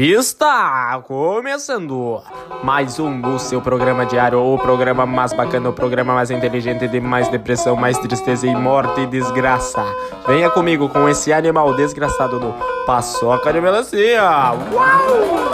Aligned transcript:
Está 0.00 1.02
começando 1.02 2.22
mais 2.62 3.00
um 3.00 3.20
do 3.20 3.36
seu 3.36 3.60
programa 3.60 4.06
diário, 4.06 4.38
o 4.38 4.56
programa 4.56 5.04
mais 5.04 5.32
bacana, 5.32 5.70
o 5.70 5.72
programa 5.72 6.14
mais 6.14 6.30
inteligente 6.30 6.86
de 6.86 7.00
mais 7.00 7.26
depressão, 7.26 7.74
mais 7.74 7.98
tristeza 7.98 8.46
e 8.46 8.54
morte 8.54 9.00
e 9.00 9.06
desgraça. 9.08 9.82
Venha 10.24 10.50
comigo 10.50 10.88
com 10.88 11.08
esse 11.08 11.32
animal 11.32 11.74
desgraçado 11.74 12.38
do 12.38 12.54
Paçoca 12.86 13.52
de 13.52 13.60
Melancia. 13.60 14.22
Uau! 14.22 15.50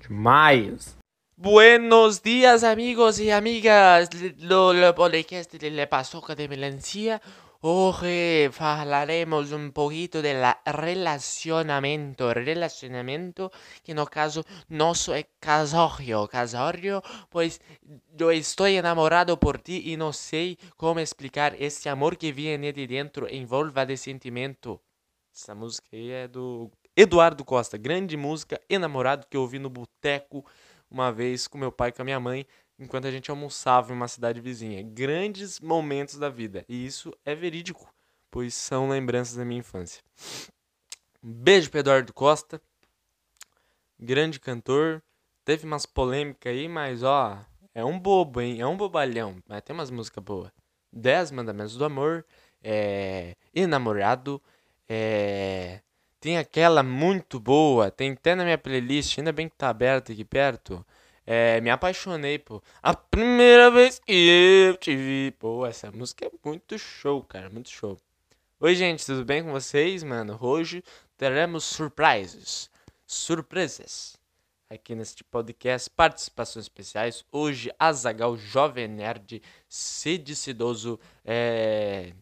Demais! 0.00 0.96
Buenos 1.36 2.18
días 2.18 2.64
amigos 2.64 3.20
y 3.20 3.30
amigas 3.30 4.08
do 4.08 4.94
podcast 4.96 5.58
de 5.58 5.86
Paçoca 5.86 6.34
de 6.34 6.48
Melancia. 6.48 7.20
Hoy 7.62 8.50
hablaremos 8.58 9.52
un 9.52 9.72
poquito 9.72 10.22
del 10.22 10.42
relacionamiento, 10.64 12.32
relacionamiento 12.32 13.52
que 13.84 13.92
no 13.92 14.06
caso 14.06 14.46
no 14.68 14.94
soy 14.94 15.26
casorio, 15.38 16.26
casorio, 16.26 17.02
pues 17.28 17.60
yo 18.16 18.30
estoy 18.30 18.76
enamorado 18.76 19.38
por 19.38 19.58
ti 19.58 19.82
y 19.92 19.98
no 19.98 20.14
sé 20.14 20.56
cómo 20.78 21.00
explicar 21.00 21.54
esse 21.58 21.90
amor 21.90 22.16
que 22.16 22.32
viene 22.32 22.72
de 22.72 22.86
dentro, 22.86 23.28
envolva 23.28 23.84
de 23.84 23.98
sentimento. 23.98 24.80
Essa 25.30 25.54
música 25.54 25.88
aí 25.92 26.12
é 26.12 26.28
do 26.28 26.70
Eduardo 26.96 27.44
Costa, 27.44 27.76
grande 27.76 28.16
música, 28.16 28.58
enamorado 28.70 29.26
que 29.28 29.36
eu 29.36 29.42
ouvi 29.42 29.58
no 29.58 29.68
boteco 29.68 30.46
uma 30.90 31.12
vez 31.12 31.46
com 31.46 31.58
meu 31.58 31.70
pai 31.70 31.90
e 31.90 31.92
com 31.92 32.00
a 32.00 32.04
minha 32.06 32.18
mãe 32.18 32.46
enquanto 32.80 33.06
a 33.06 33.10
gente 33.10 33.30
almoçava 33.30 33.92
em 33.92 33.96
uma 33.96 34.08
cidade 34.08 34.40
vizinha. 34.40 34.82
Grandes 34.82 35.60
momentos 35.60 36.16
da 36.16 36.30
vida. 36.30 36.64
E 36.66 36.86
isso 36.86 37.12
é 37.24 37.34
verídico, 37.34 37.92
pois 38.30 38.54
são 38.54 38.88
lembranças 38.88 39.36
da 39.36 39.44
minha 39.44 39.60
infância. 39.60 40.02
Um 41.22 41.30
beijo 41.30 41.70
para 41.70 41.80
Eduardo 41.80 42.12
Costa. 42.14 42.60
Grande 43.98 44.40
cantor. 44.40 45.02
Teve 45.44 45.66
umas 45.66 45.84
polêmicas 45.84 46.50
aí, 46.50 46.68
mas 46.68 47.02
ó, 47.02 47.38
é 47.74 47.84
um 47.84 47.98
bobo, 47.98 48.40
hein? 48.40 48.60
É 48.60 48.66
um 48.66 48.76
bobalhão. 48.76 49.36
Mas 49.46 49.62
tem 49.62 49.74
umas 49.74 49.90
músicas 49.90 50.24
boas. 50.24 50.50
Dez 50.90 51.30
Mandamentos 51.30 51.76
do 51.76 51.84
Amor. 51.84 52.24
É. 52.62 53.36
Enamorado. 53.54 54.40
É. 54.88 55.80
Tem 56.18 56.38
aquela 56.38 56.82
muito 56.82 57.38
boa. 57.38 57.90
Tem 57.90 58.12
até 58.12 58.34
na 58.34 58.44
minha 58.44 58.58
playlist. 58.58 59.18
Ainda 59.18 59.32
bem 59.32 59.48
que 59.48 59.56
tá 59.56 59.68
aberta 59.68 60.12
aqui 60.12 60.24
perto. 60.24 60.84
É, 61.32 61.60
me 61.60 61.70
apaixonei, 61.70 62.40
pô. 62.40 62.60
A 62.82 62.92
primeira 62.92 63.70
vez 63.70 64.00
que 64.00 64.12
eu 64.12 64.76
te 64.76 64.96
vi. 64.96 65.30
Pô, 65.38 65.64
essa 65.64 65.88
música 65.92 66.26
é 66.26 66.30
muito 66.44 66.76
show, 66.76 67.22
cara. 67.22 67.48
Muito 67.48 67.70
show. 67.70 67.96
Oi, 68.58 68.74
gente, 68.74 69.06
tudo 69.06 69.24
bem 69.24 69.44
com 69.44 69.52
vocês, 69.52 70.02
mano? 70.02 70.36
Hoje 70.40 70.82
teremos 71.16 71.62
surprises. 71.62 72.68
Surpresas. 73.06 74.16
Aqui 74.68 74.96
neste 74.96 75.22
podcast, 75.22 75.88
participações 75.90 76.64
especiais. 76.64 77.24
Hoje, 77.30 77.72
Azagal, 77.78 78.36
Jovem 78.36 78.88
Nerd, 78.88 79.40
Cid 79.68 80.34
Cidoso, 80.34 80.98
é... 81.24 82.12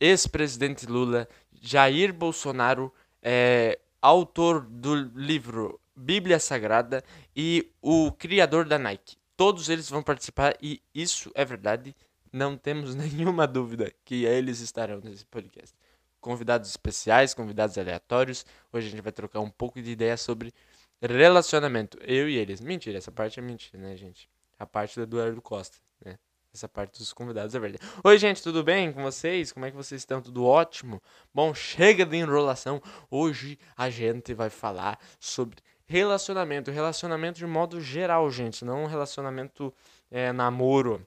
ex-presidente 0.00 0.86
Lula, 0.86 1.28
Jair 1.52 2.14
Bolsonaro, 2.14 2.90
é... 3.22 3.78
autor 4.00 4.62
do 4.62 4.94
livro 4.94 5.78
Bíblia 6.00 6.40
Sagrada 6.40 7.04
e 7.36 7.70
o 7.82 8.10
criador 8.10 8.64
da 8.64 8.78
Nike. 8.78 9.18
Todos 9.36 9.68
eles 9.68 9.88
vão 9.90 10.02
participar 10.02 10.56
e 10.60 10.82
isso 10.94 11.30
é 11.34 11.44
verdade. 11.44 11.94
Não 12.32 12.56
temos 12.56 12.94
nenhuma 12.96 13.46
dúvida 13.46 13.92
que 14.02 14.24
eles 14.24 14.60
estarão 14.60 15.00
nesse 15.02 15.26
podcast. 15.26 15.76
Convidados 16.18 16.70
especiais, 16.70 17.34
convidados 17.34 17.76
aleatórios. 17.76 18.46
Hoje 18.72 18.88
a 18.88 18.90
gente 18.90 19.02
vai 19.02 19.12
trocar 19.12 19.40
um 19.40 19.50
pouco 19.50 19.80
de 19.80 19.90
ideia 19.90 20.16
sobre 20.16 20.54
relacionamento. 21.02 21.98
Eu 22.02 22.28
e 22.28 22.36
eles. 22.36 22.62
Mentira, 22.62 22.96
essa 22.96 23.12
parte 23.12 23.38
é 23.38 23.42
mentira, 23.42 23.78
né, 23.82 23.94
gente? 23.94 24.28
A 24.58 24.66
parte 24.66 24.96
do 24.96 25.02
Eduardo 25.02 25.42
Costa, 25.42 25.76
né? 26.02 26.18
Essa 26.52 26.68
parte 26.68 26.98
dos 26.98 27.12
convidados 27.12 27.54
é 27.54 27.58
verdade. 27.60 27.84
Oi, 28.02 28.18
gente, 28.18 28.42
tudo 28.42 28.64
bem 28.64 28.90
com 28.92 29.02
vocês? 29.02 29.52
Como 29.52 29.66
é 29.66 29.70
que 29.70 29.76
vocês 29.76 30.00
estão? 30.00 30.20
Tudo 30.20 30.44
ótimo? 30.44 31.00
Bom, 31.32 31.54
chega 31.54 32.04
de 32.04 32.16
enrolação. 32.16 32.82
Hoje 33.10 33.58
a 33.76 33.88
gente 33.88 34.34
vai 34.34 34.50
falar 34.50 34.98
sobre 35.18 35.56
relacionamento. 35.90 36.70
Relacionamento 36.70 37.38
de 37.38 37.46
modo 37.46 37.80
geral, 37.80 38.30
gente. 38.30 38.64
Não 38.64 38.84
um 38.84 38.86
relacionamento 38.86 39.74
é, 40.08 40.32
namoro. 40.32 41.04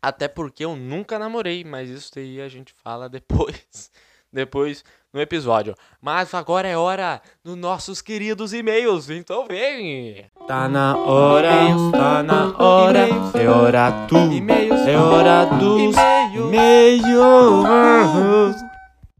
Até 0.00 0.26
porque 0.26 0.64
eu 0.64 0.74
nunca 0.74 1.18
namorei, 1.18 1.64
mas 1.64 1.90
isso 1.90 2.18
aí 2.18 2.40
a 2.40 2.48
gente 2.48 2.72
fala 2.82 3.08
depois. 3.10 3.90
depois 4.32 4.82
no 5.12 5.20
episódio. 5.20 5.74
Mas 6.00 6.32
agora 6.32 6.66
é 6.66 6.76
hora 6.76 7.20
dos 7.44 7.56
nossos 7.56 8.00
queridos 8.00 8.54
e-mails. 8.54 9.10
Então 9.10 9.46
vem! 9.46 10.30
Tá 10.46 10.66
na 10.66 10.96
hora, 10.96 11.50
tá 11.92 12.22
na 12.22 12.56
hora, 12.58 13.08
é 13.34 13.48
hora 13.48 14.06
tu, 14.08 14.16
é 14.88 14.96
hora 14.96 15.44
dos 15.56 15.96
e-mails. 15.96 17.06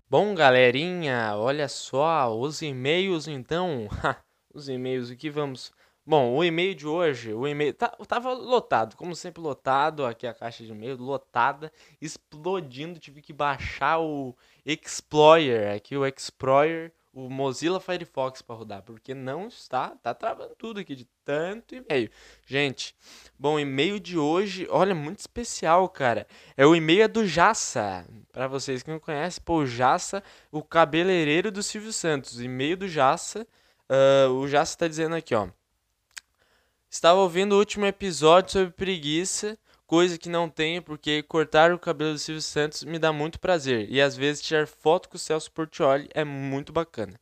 Bom, 0.09 0.35
galerinha, 0.35 1.35
olha 1.37 1.69
só, 1.69 2.39
os 2.39 2.63
e-mails 2.63 3.27
então. 3.29 3.89
os 4.57 4.69
e-mails, 4.69 5.11
o 5.11 5.17
que 5.17 5.31
vamos. 5.31 5.73
Bom, 6.05 6.37
o 6.37 6.45
e-mail 6.45 6.75
de 6.75 6.87
hoje, 6.87 7.33
o 7.33 7.49
e-mail 7.49 7.75
tá, 7.75 7.89
tava 8.07 8.33
lotado, 8.33 8.97
como 8.97 9.15
sempre 9.17 9.43
lotado, 9.43 10.07
aqui 10.07 10.27
a 10.27 10.33
caixa 10.33 10.65
de 10.65 10.71
e-mail 10.71 10.97
lotada, 10.97 11.73
explodindo, 12.01 13.01
tive 13.01 13.21
que 13.21 13.33
baixar 13.33 13.99
o 13.99 14.37
Explorer, 14.65 15.75
aqui 15.75 15.97
o 15.97 16.07
Explorer, 16.07 16.93
o 17.17 17.31
Mozilla 17.31 17.81
Firefox 17.81 18.43
para 18.43 18.55
rodar, 18.55 18.83
porque 18.83 19.15
não 19.15 19.49
está, 19.49 19.97
tá 20.03 20.13
travando 20.13 20.55
tudo 20.55 20.79
aqui 20.79 20.95
de 20.95 21.09
tanto 21.25 21.75
e-mail. 21.75 22.11
Gente, 22.47 22.95
bom, 23.39 23.59
e-mail 23.59 23.99
de 23.99 24.19
hoje, 24.19 24.69
olha, 24.71 24.95
muito 24.95 25.21
especial, 25.21 25.89
cara. 25.89 26.27
É 26.57 26.67
o 26.67 26.77
e-mail 26.77 27.03
é 27.03 27.09
do 27.09 27.27
Jassa. 27.27 28.07
Para 28.31 28.47
vocês 28.47 28.83
que 28.83 28.91
não 28.91 29.01
conhecem, 29.01 29.43
pô, 29.43 29.61
o 29.61 29.67
Jassa, 29.67 30.23
o 30.53 30.63
cabeleireiro 30.63 31.51
do 31.51 31.63
Silvio 31.63 31.93
Santos. 31.93 32.41
E-mail 32.41 32.77
do 32.77 32.87
Jassa. 32.87 33.47
Uh, 33.91 34.33
o 34.33 34.49
Jasso 34.49 34.73
está 34.73 34.89
dizendo 34.89 35.15
aqui, 35.15 35.35
ó. 35.35 35.49
Estava 36.91 37.21
ouvindo 37.21 37.55
o 37.55 37.59
último 37.59 37.85
episódio 37.85 38.53
sobre 38.53 38.73
preguiça, 38.73 39.59
coisa 39.87 40.17
que 40.19 40.29
não 40.29 40.49
tenho, 40.49 40.83
porque 40.83 41.23
cortar 41.23 41.73
o 41.73 41.79
cabelo 41.79 42.13
do 42.13 42.19
Silvio 42.19 42.43
Santos 42.43 42.85
me 42.85 42.99
dá 42.99 43.13
muito 43.13 43.39
prazer. 43.39 43.87
E 43.91 44.01
às 44.01 44.17
vezes 44.17 44.43
tirar 44.43 44.67
foto 44.67 45.09
com 45.09 45.17
o 45.17 45.19
Celso 45.19 45.51
Portioli 45.53 46.09
é 46.15 46.25
muito 46.25 46.73
bacana. 46.73 47.19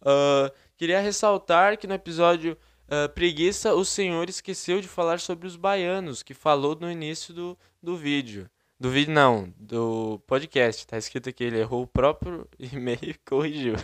Uh, 0.00 0.52
queria 0.76 1.00
ressaltar 1.00 1.76
que 1.76 1.86
no 1.86 1.94
episódio 1.94 2.56
uh, 2.86 3.08
Preguiça, 3.12 3.74
o 3.74 3.84
senhor 3.84 4.28
esqueceu 4.28 4.80
de 4.80 4.88
falar 4.88 5.20
sobre 5.20 5.46
os 5.46 5.56
baianos, 5.56 6.22
que 6.22 6.34
falou 6.34 6.76
no 6.78 6.90
início 6.90 7.34
do, 7.34 7.58
do 7.82 7.96
vídeo. 7.96 8.48
Do 8.78 8.90
vídeo 8.90 9.12
não, 9.12 9.52
do 9.56 10.20
podcast. 10.26 10.86
Tá 10.86 10.98
escrito 10.98 11.30
aqui, 11.30 11.44
ele 11.44 11.58
errou 11.58 11.82
o 11.82 11.86
próprio 11.86 12.46
e-mail 12.60 12.98
e 13.02 13.14
corrigiu. 13.14 13.74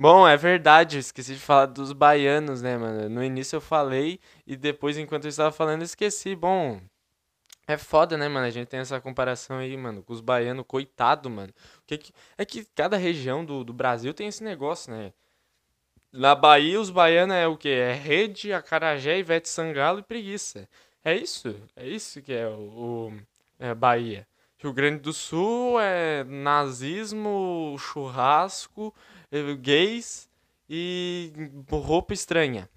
Bom, 0.00 0.28
é 0.28 0.36
verdade, 0.36 0.96
eu 0.96 1.00
esqueci 1.00 1.34
de 1.34 1.40
falar 1.40 1.66
dos 1.66 1.92
baianos, 1.92 2.62
né, 2.62 2.76
mano? 2.78 3.08
No 3.08 3.24
início 3.24 3.56
eu 3.56 3.60
falei 3.60 4.20
e 4.46 4.56
depois, 4.56 4.96
enquanto 4.96 5.24
eu 5.24 5.28
estava 5.28 5.50
falando, 5.50 5.80
eu 5.80 5.86
esqueci. 5.86 6.36
Bom, 6.36 6.80
é 7.66 7.76
foda, 7.76 8.16
né, 8.16 8.28
mano? 8.28 8.46
A 8.46 8.50
gente 8.50 8.68
tem 8.68 8.78
essa 8.78 9.00
comparação 9.00 9.58
aí, 9.58 9.76
mano, 9.76 10.02
com 10.04 10.12
os 10.12 10.20
baianos, 10.20 10.64
coitado, 10.68 11.28
mano. 11.28 11.52
Que 11.84 11.98
que... 11.98 12.12
É 12.36 12.44
que 12.44 12.64
cada 12.76 12.96
região 12.96 13.44
do, 13.44 13.64
do 13.64 13.72
Brasil 13.72 14.14
tem 14.14 14.28
esse 14.28 14.44
negócio, 14.44 14.92
né? 14.92 15.12
Na 16.12 16.34
Bahia, 16.34 16.80
os 16.80 16.90
baianos 16.90 17.34
é 17.34 17.48
o 17.48 17.56
quê? 17.56 17.70
É 17.70 17.92
rede, 17.92 18.52
acarajé, 18.52 19.18
ivete 19.18 19.48
sangalo 19.48 19.98
e 19.98 20.02
preguiça. 20.04 20.68
É 21.04 21.14
isso? 21.16 21.56
É 21.74 21.86
isso 21.86 22.22
que 22.22 22.32
é 22.32 22.46
o, 22.46 23.10
o 23.10 23.12
é 23.58 23.74
Bahia. 23.74 24.28
Rio 24.58 24.72
Grande 24.72 25.00
do 25.00 25.12
Sul 25.12 25.80
é 25.80 26.24
nazismo, 26.24 27.76
churrasco 27.78 28.94
gays 29.60 30.28
e 30.68 31.32
roupa 31.70 32.12
estranha. 32.12 32.68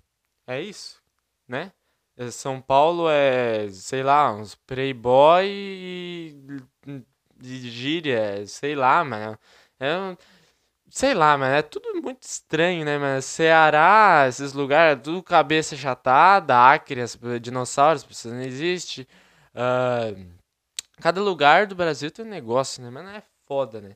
É 0.48 0.62
isso, 0.62 1.02
né? 1.48 1.72
É, 2.18 2.30
São 2.32 2.62
Paulo 2.62 3.10
é, 3.10 3.70
sei 3.72 4.04
lá, 4.04 4.34
uns 4.34 4.56
playboy 4.56 5.46
e, 5.48 6.36
e 7.44 7.70
gíria, 7.70 8.46
sei 8.48 8.76
lá, 8.76 9.04
mano. 9.04 9.38
É, 9.80 10.18
sei 10.90 11.14
lá, 11.14 11.38
mano, 11.38 11.56
é 11.56 11.62
tudo 11.62 12.02
muito 12.02 12.24
estranho, 12.24 12.86
né, 12.86 12.98
mano? 12.98 13.22
Ceará, 13.22 14.26
esses 14.28 14.54
lugares, 14.54 15.02
tudo 15.04 15.24
cabeça 15.24 15.76
chatada, 15.76 16.56
Acre, 16.58 17.02
dinossauros, 17.42 18.04
pessoas 18.04 18.36
não 18.36 18.42
existe. 18.44 19.08
Uh, 19.56 20.32
cada 21.02 21.22
lugar 21.22 21.68
do 21.68 21.76
Brasil 21.76 22.12
tem 22.12 22.26
um 22.26 22.30
negócio, 22.30 22.84
né? 22.84 22.90
Mas 22.90 23.04
não 23.06 23.12
é 23.12 23.24
foda, 23.48 23.82
né? 23.82 23.96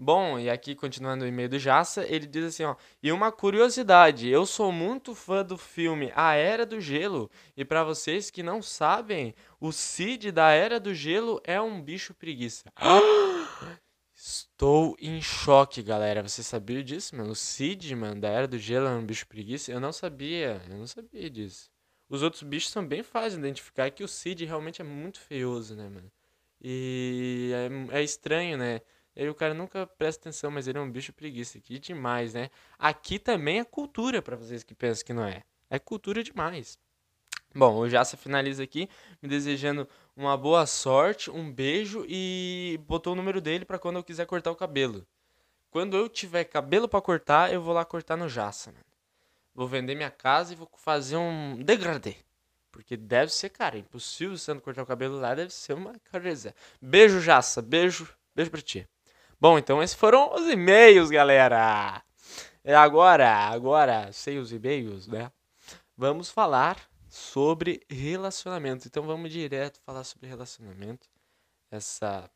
Bom, 0.00 0.38
e 0.38 0.48
aqui 0.48 0.76
continuando 0.76 1.24
o 1.24 1.26
e-mail 1.26 1.48
do 1.48 1.58
Jassa, 1.58 2.06
ele 2.06 2.24
diz 2.26 2.44
assim, 2.44 2.62
ó: 2.62 2.76
"E 3.02 3.10
uma 3.10 3.32
curiosidade, 3.32 4.28
eu 4.28 4.46
sou 4.46 4.70
muito 4.70 5.12
fã 5.12 5.44
do 5.44 5.58
filme 5.58 6.12
A 6.14 6.34
Era 6.34 6.64
do 6.64 6.80
Gelo, 6.80 7.28
e 7.56 7.64
para 7.64 7.82
vocês 7.82 8.30
que 8.30 8.40
não 8.40 8.62
sabem, 8.62 9.34
o 9.60 9.72
Cid 9.72 10.30
da 10.30 10.50
Era 10.52 10.78
do 10.78 10.94
Gelo 10.94 11.40
é 11.42 11.60
um 11.60 11.82
bicho 11.82 12.14
preguiça." 12.14 12.64
Estou 14.14 14.96
em 15.00 15.20
choque, 15.20 15.82
galera. 15.82 16.22
Você 16.22 16.42
sabia 16.42 16.82
disso, 16.82 17.16
mano? 17.16 17.30
O 17.32 17.36
Cid, 17.36 17.94
mano, 17.94 18.20
da 18.20 18.28
Era 18.28 18.48
do 18.48 18.58
Gelo 18.58 18.86
é 18.86 18.90
um 18.90 19.04
bicho 19.06 19.26
preguiça? 19.26 19.70
Eu 19.72 19.80
não 19.80 19.92
sabia. 19.92 20.60
Eu 20.68 20.76
não 20.76 20.86
sabia 20.86 21.30
disso. 21.30 21.70
Os 22.08 22.22
outros 22.22 22.42
bichos 22.42 22.70
são 22.72 22.84
bem 22.86 23.02
fáceis 23.02 23.34
de 23.34 23.38
identificar. 23.40 23.86
É 23.86 23.90
que 23.90 24.02
o 24.02 24.08
Cid 24.08 24.44
realmente 24.44 24.80
é 24.82 24.84
muito 24.84 25.20
feioso, 25.20 25.76
né, 25.76 25.88
mano? 25.88 26.10
E 26.60 27.52
é, 27.92 27.98
é 27.98 28.02
estranho, 28.02 28.58
né? 28.58 28.80
Aí 29.18 29.28
o 29.28 29.34
cara 29.34 29.52
nunca 29.52 29.84
presta 29.84 30.22
atenção, 30.28 30.48
mas 30.48 30.68
ele 30.68 30.78
é 30.78 30.80
um 30.80 30.90
bicho 30.90 31.12
preguiça. 31.12 31.58
Que 31.58 31.76
demais, 31.78 32.34
né? 32.34 32.50
Aqui 32.78 33.18
também 33.18 33.58
é 33.58 33.64
cultura, 33.64 34.22
para 34.22 34.36
vocês 34.36 34.62
que 34.62 34.76
pensam 34.76 35.04
que 35.04 35.12
não 35.12 35.24
é. 35.24 35.42
É 35.68 35.76
cultura 35.76 36.22
demais. 36.22 36.78
Bom, 37.52 37.78
o 37.78 37.88
Jassa 37.88 38.16
finaliza 38.16 38.62
aqui, 38.62 38.88
me 39.20 39.28
desejando 39.28 39.88
uma 40.14 40.36
boa 40.36 40.66
sorte, 40.66 41.30
um 41.30 41.50
beijo 41.50 42.04
e 42.08 42.78
botou 42.86 43.12
o 43.12 43.16
número 43.16 43.40
dele 43.40 43.64
para 43.64 43.78
quando 43.78 43.96
eu 43.96 44.04
quiser 44.04 44.24
cortar 44.24 44.52
o 44.52 44.56
cabelo. 44.56 45.04
Quando 45.68 45.96
eu 45.96 46.08
tiver 46.08 46.44
cabelo 46.44 46.88
para 46.88 47.00
cortar, 47.00 47.52
eu 47.52 47.60
vou 47.60 47.74
lá 47.74 47.84
cortar 47.84 48.16
no 48.16 48.28
Jassa, 48.28 48.70
mano. 48.70 48.84
Vou 49.52 49.66
vender 49.66 49.96
minha 49.96 50.10
casa 50.10 50.52
e 50.52 50.56
vou 50.56 50.70
fazer 50.76 51.16
um 51.16 51.56
degradê. 51.64 52.16
Porque 52.70 52.96
deve 52.96 53.32
ser, 53.32 53.48
cara, 53.48 53.76
impossível 53.76 54.36
você 54.36 54.54
não 54.54 54.60
cortar 54.60 54.82
o 54.82 54.86
cabelo 54.86 55.18
lá, 55.18 55.34
deve 55.34 55.52
ser 55.52 55.72
uma 55.72 55.98
careza. 56.04 56.54
Beijo, 56.80 57.20
Jassa, 57.20 57.60
beijo, 57.60 58.08
beijo 58.36 58.50
pra 58.52 58.62
ti. 58.62 58.86
Bom, 59.40 59.58
então 59.58 59.82
esses 59.82 59.96
foram 59.96 60.34
os 60.34 60.48
e-mails, 60.48 61.10
galera. 61.10 62.02
É 62.64 62.74
agora, 62.74 63.30
agora, 63.30 64.12
sem 64.12 64.38
os 64.38 64.52
e-mails, 64.52 65.06
né? 65.06 65.30
Vamos 65.96 66.30
falar 66.30 66.76
sobre 67.08 67.80
relacionamento. 67.88 68.86
Então 68.88 69.04
vamos 69.04 69.30
direto 69.30 69.80
falar 69.86 70.04
sobre 70.04 70.28
relacionamento. 70.28 71.08
Essa 71.70 72.28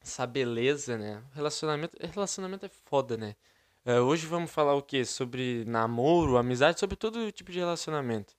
essa 0.00 0.26
beleza, 0.26 0.96
né? 0.96 1.22
Relacionamento, 1.32 1.96
relacionamento 2.00 2.66
é 2.66 2.70
foda, 2.86 3.16
né? 3.16 3.36
Uh, 3.84 4.02
hoje 4.02 4.26
vamos 4.26 4.50
falar 4.50 4.74
o 4.74 4.82
que? 4.82 5.04
Sobre 5.04 5.64
namoro, 5.66 6.36
amizade, 6.36 6.80
sobre 6.80 6.96
todo 6.96 7.30
tipo 7.30 7.52
de 7.52 7.58
relacionamento. 7.58 8.34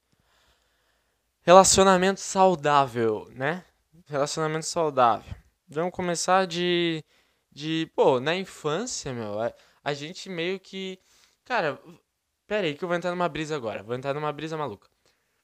Relacionamento 1.42 2.20
saudável, 2.20 3.30
né? 3.34 3.64
Relacionamento 4.08 4.66
saudável. 4.66 5.34
Vamos 5.68 5.94
começar 5.94 6.46
de. 6.46 7.04
De 7.52 7.92
pô, 7.96 8.20
na 8.20 8.36
infância, 8.36 9.14
meu, 9.14 9.40
a, 9.40 9.54
a 9.84 9.94
gente 9.94 10.30
meio 10.30 10.60
que. 10.60 11.00
Cara, 11.44 11.82
pera 12.48 12.68
aí 12.68 12.76
que 12.76 12.84
eu 12.84 12.88
vou 12.88 12.96
entrar 12.96 13.12
numa 13.12 13.30
brisa 13.30 13.56
agora. 13.56 13.84
Vou 13.84 13.96
entrar 13.96 14.14
numa 14.14 14.32
brisa 14.32 14.58
maluca. 14.58 14.90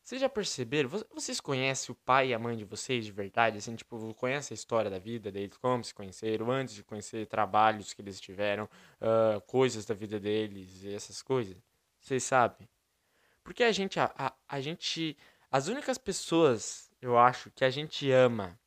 Vocês 0.06 0.22
já 0.22 0.30
perceberam? 0.30 0.88
Vocês 1.16 1.42
conhecem 1.42 1.92
o 1.92 1.96
pai 1.96 2.28
e 2.28 2.34
a 2.36 2.38
mãe 2.38 2.56
de 2.56 2.64
vocês 2.64 3.06
de 3.06 3.12
verdade? 3.12 3.58
Assim, 3.58 3.76
tipo, 3.76 4.14
conhecem 4.14 4.54
a 4.54 4.58
história 4.58 4.92
da 4.92 5.00
vida 5.00 5.32
deles, 5.32 5.58
como 5.58 5.84
se 5.84 5.96
conheceram, 5.96 6.52
antes 6.52 6.76
de 6.76 6.84
conhecer 6.84 7.26
trabalhos 7.26 7.92
que 7.92 8.04
eles 8.04 8.22
tiveram, 8.22 8.66
uh, 9.02 9.42
coisas 9.48 9.84
da 9.84 9.96
vida 9.96 10.20
deles 10.20 10.84
e 10.84 10.94
essas 10.94 11.24
coisas? 11.24 11.58
Vocês 12.00 12.24
sabem? 12.24 12.70
Porque 13.44 13.64
a 13.64 13.72
gente, 13.72 14.00
a, 14.00 14.14
a, 14.16 14.34
a 14.48 14.62
gente, 14.62 15.18
as 15.50 15.68
únicas 15.68 15.98
pessoas, 15.98 16.92
eu 17.02 17.18
acho, 17.18 17.50
que 17.50 17.66
a 17.66 17.72
gente 17.72 18.12
ama, 18.12 18.60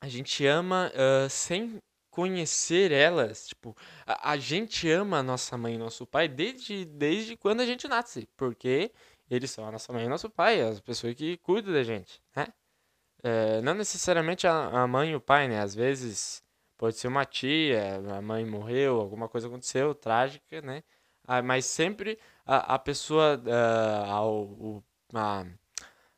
a 0.00 0.08
gente 0.08 0.44
ama 0.44 0.90
uh, 0.96 1.30
sem 1.30 1.80
conhecer 2.12 2.92
elas, 2.92 3.48
tipo, 3.48 3.74
a, 4.06 4.32
a 4.32 4.36
gente 4.36 4.88
ama 4.90 5.18
a 5.18 5.22
nossa 5.22 5.56
mãe 5.56 5.74
e 5.74 5.78
nosso 5.78 6.06
pai 6.06 6.28
desde, 6.28 6.84
desde 6.84 7.36
quando 7.36 7.62
a 7.62 7.66
gente 7.66 7.88
nasce, 7.88 8.28
porque 8.36 8.92
eles 9.30 9.50
são 9.50 9.66
a 9.66 9.72
nossa 9.72 9.92
mãe 9.92 10.04
e 10.04 10.08
nosso 10.08 10.28
pai, 10.28 10.60
as 10.60 10.78
pessoas 10.78 11.14
que 11.14 11.38
cuidam 11.38 11.72
da 11.72 11.82
gente, 11.82 12.22
né? 12.36 12.48
É, 13.24 13.62
não 13.62 13.72
necessariamente 13.74 14.46
a, 14.46 14.82
a 14.82 14.86
mãe 14.86 15.12
e 15.12 15.16
o 15.16 15.20
pai, 15.20 15.48
né? 15.48 15.60
Às 15.60 15.74
vezes 15.74 16.42
pode 16.76 16.98
ser 16.98 17.08
uma 17.08 17.24
tia, 17.24 18.02
a 18.18 18.20
mãe 18.20 18.44
morreu, 18.44 19.00
alguma 19.00 19.28
coisa 19.28 19.46
aconteceu, 19.46 19.94
trágica, 19.94 20.60
né? 20.60 20.82
Ah, 21.26 21.40
mas 21.40 21.64
sempre 21.64 22.18
a, 22.44 22.74
a 22.74 22.78
pessoa, 22.78 23.40
a, 25.14 25.40
a 25.40 25.46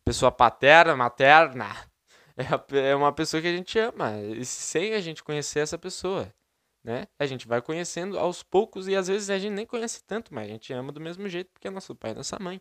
pessoa 0.04 0.32
paterna, 0.32 0.96
materna, 0.96 1.70
é, 2.36 2.90
é 2.90 2.94
uma 2.96 3.12
pessoa 3.12 3.40
que 3.40 3.48
a 3.48 3.56
gente 3.56 3.78
ama, 3.78 4.20
e 4.20 4.44
sem 4.44 4.94
a 4.94 5.00
gente 5.00 5.22
conhecer 5.22 5.60
essa 5.60 5.78
pessoa, 5.78 6.32
né? 6.82 7.06
A 7.18 7.26
gente 7.26 7.46
vai 7.48 7.62
conhecendo 7.62 8.18
aos 8.18 8.42
poucos 8.42 8.88
e 8.88 8.94
às 8.94 9.08
vezes 9.08 9.30
a 9.30 9.38
gente 9.38 9.52
nem 9.52 9.66
conhece 9.66 10.02
tanto, 10.04 10.34
mas 10.34 10.44
a 10.48 10.52
gente 10.52 10.72
ama 10.72 10.92
do 10.92 11.00
mesmo 11.00 11.28
jeito 11.28 11.50
porque 11.52 11.68
é 11.68 11.70
nosso 11.70 11.94
pai 11.94 12.10
e 12.12 12.14
nossa 12.14 12.38
mãe 12.38 12.60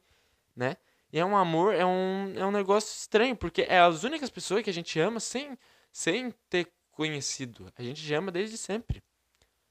né? 0.55 0.77
E 1.11 1.19
é 1.19 1.25
um 1.25 1.35
amor, 1.35 1.73
é 1.75 1.85
um, 1.85 2.33
é 2.35 2.45
um 2.45 2.51
negócio 2.51 2.95
estranho, 2.95 3.35
porque 3.35 3.63
é 3.63 3.79
as 3.79 4.03
únicas 4.03 4.29
pessoas 4.29 4.63
que 4.63 4.69
a 4.69 4.73
gente 4.73 4.99
ama 4.99 5.19
sem, 5.19 5.57
sem 5.91 6.33
ter 6.49 6.71
conhecido. 6.91 7.71
A 7.77 7.83
gente 7.83 8.11
ama 8.13 8.31
desde 8.31 8.57
sempre, 8.57 9.03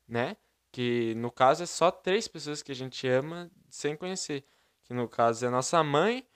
né? 0.06 0.36
Que 0.70 1.14
no 1.16 1.30
caso 1.30 1.62
é 1.62 1.66
só 1.66 1.90
três 1.90 2.28
pessoas 2.28 2.62
que 2.62 2.72
a 2.72 2.74
gente 2.74 3.06
ama 3.08 3.50
sem 3.68 3.96
conhecer. 3.96 4.44
Que 4.84 4.94
no 4.94 5.08
caso 5.08 5.44
é 5.44 5.48
a 5.48 5.50
nossa 5.50 5.82
mãe, 5.82 6.26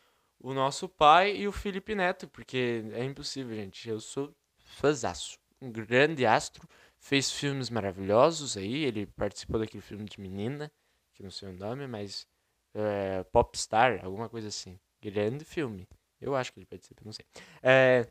o 0.40 0.52
nosso 0.52 0.88
pai 0.88 1.36
e 1.36 1.48
o 1.48 1.52
Felipe 1.52 1.94
Neto, 1.94 2.28
porque 2.28 2.84
é 2.92 3.04
impossível, 3.04 3.54
gente. 3.54 3.88
Eu 3.88 4.00
sou 4.00 4.34
fãzaço. 4.58 5.38
Um 5.60 5.70
grande 5.70 6.26
astro. 6.26 6.68
Fez 6.98 7.30
filmes 7.30 7.70
maravilhosos 7.70 8.56
aí. 8.56 8.84
Ele 8.84 9.06
participou 9.06 9.60
daquele 9.60 9.82
filme 9.82 10.04
de 10.04 10.20
menina, 10.20 10.70
que 11.14 11.22
não 11.22 11.30
sei 11.30 11.48
o 11.48 11.52
nome, 11.52 11.86
mas 11.86 12.26
é, 12.74 13.24
Popstar, 13.24 14.04
alguma 14.04 14.28
coisa 14.28 14.48
assim. 14.48 14.78
Grande 15.00 15.44
filme. 15.44 15.88
Eu 16.20 16.34
acho 16.34 16.52
que 16.52 16.58
ele 16.58 16.66
participa, 16.66 17.02
não 17.04 17.12
sei. 17.12 17.24
É, 17.62 18.06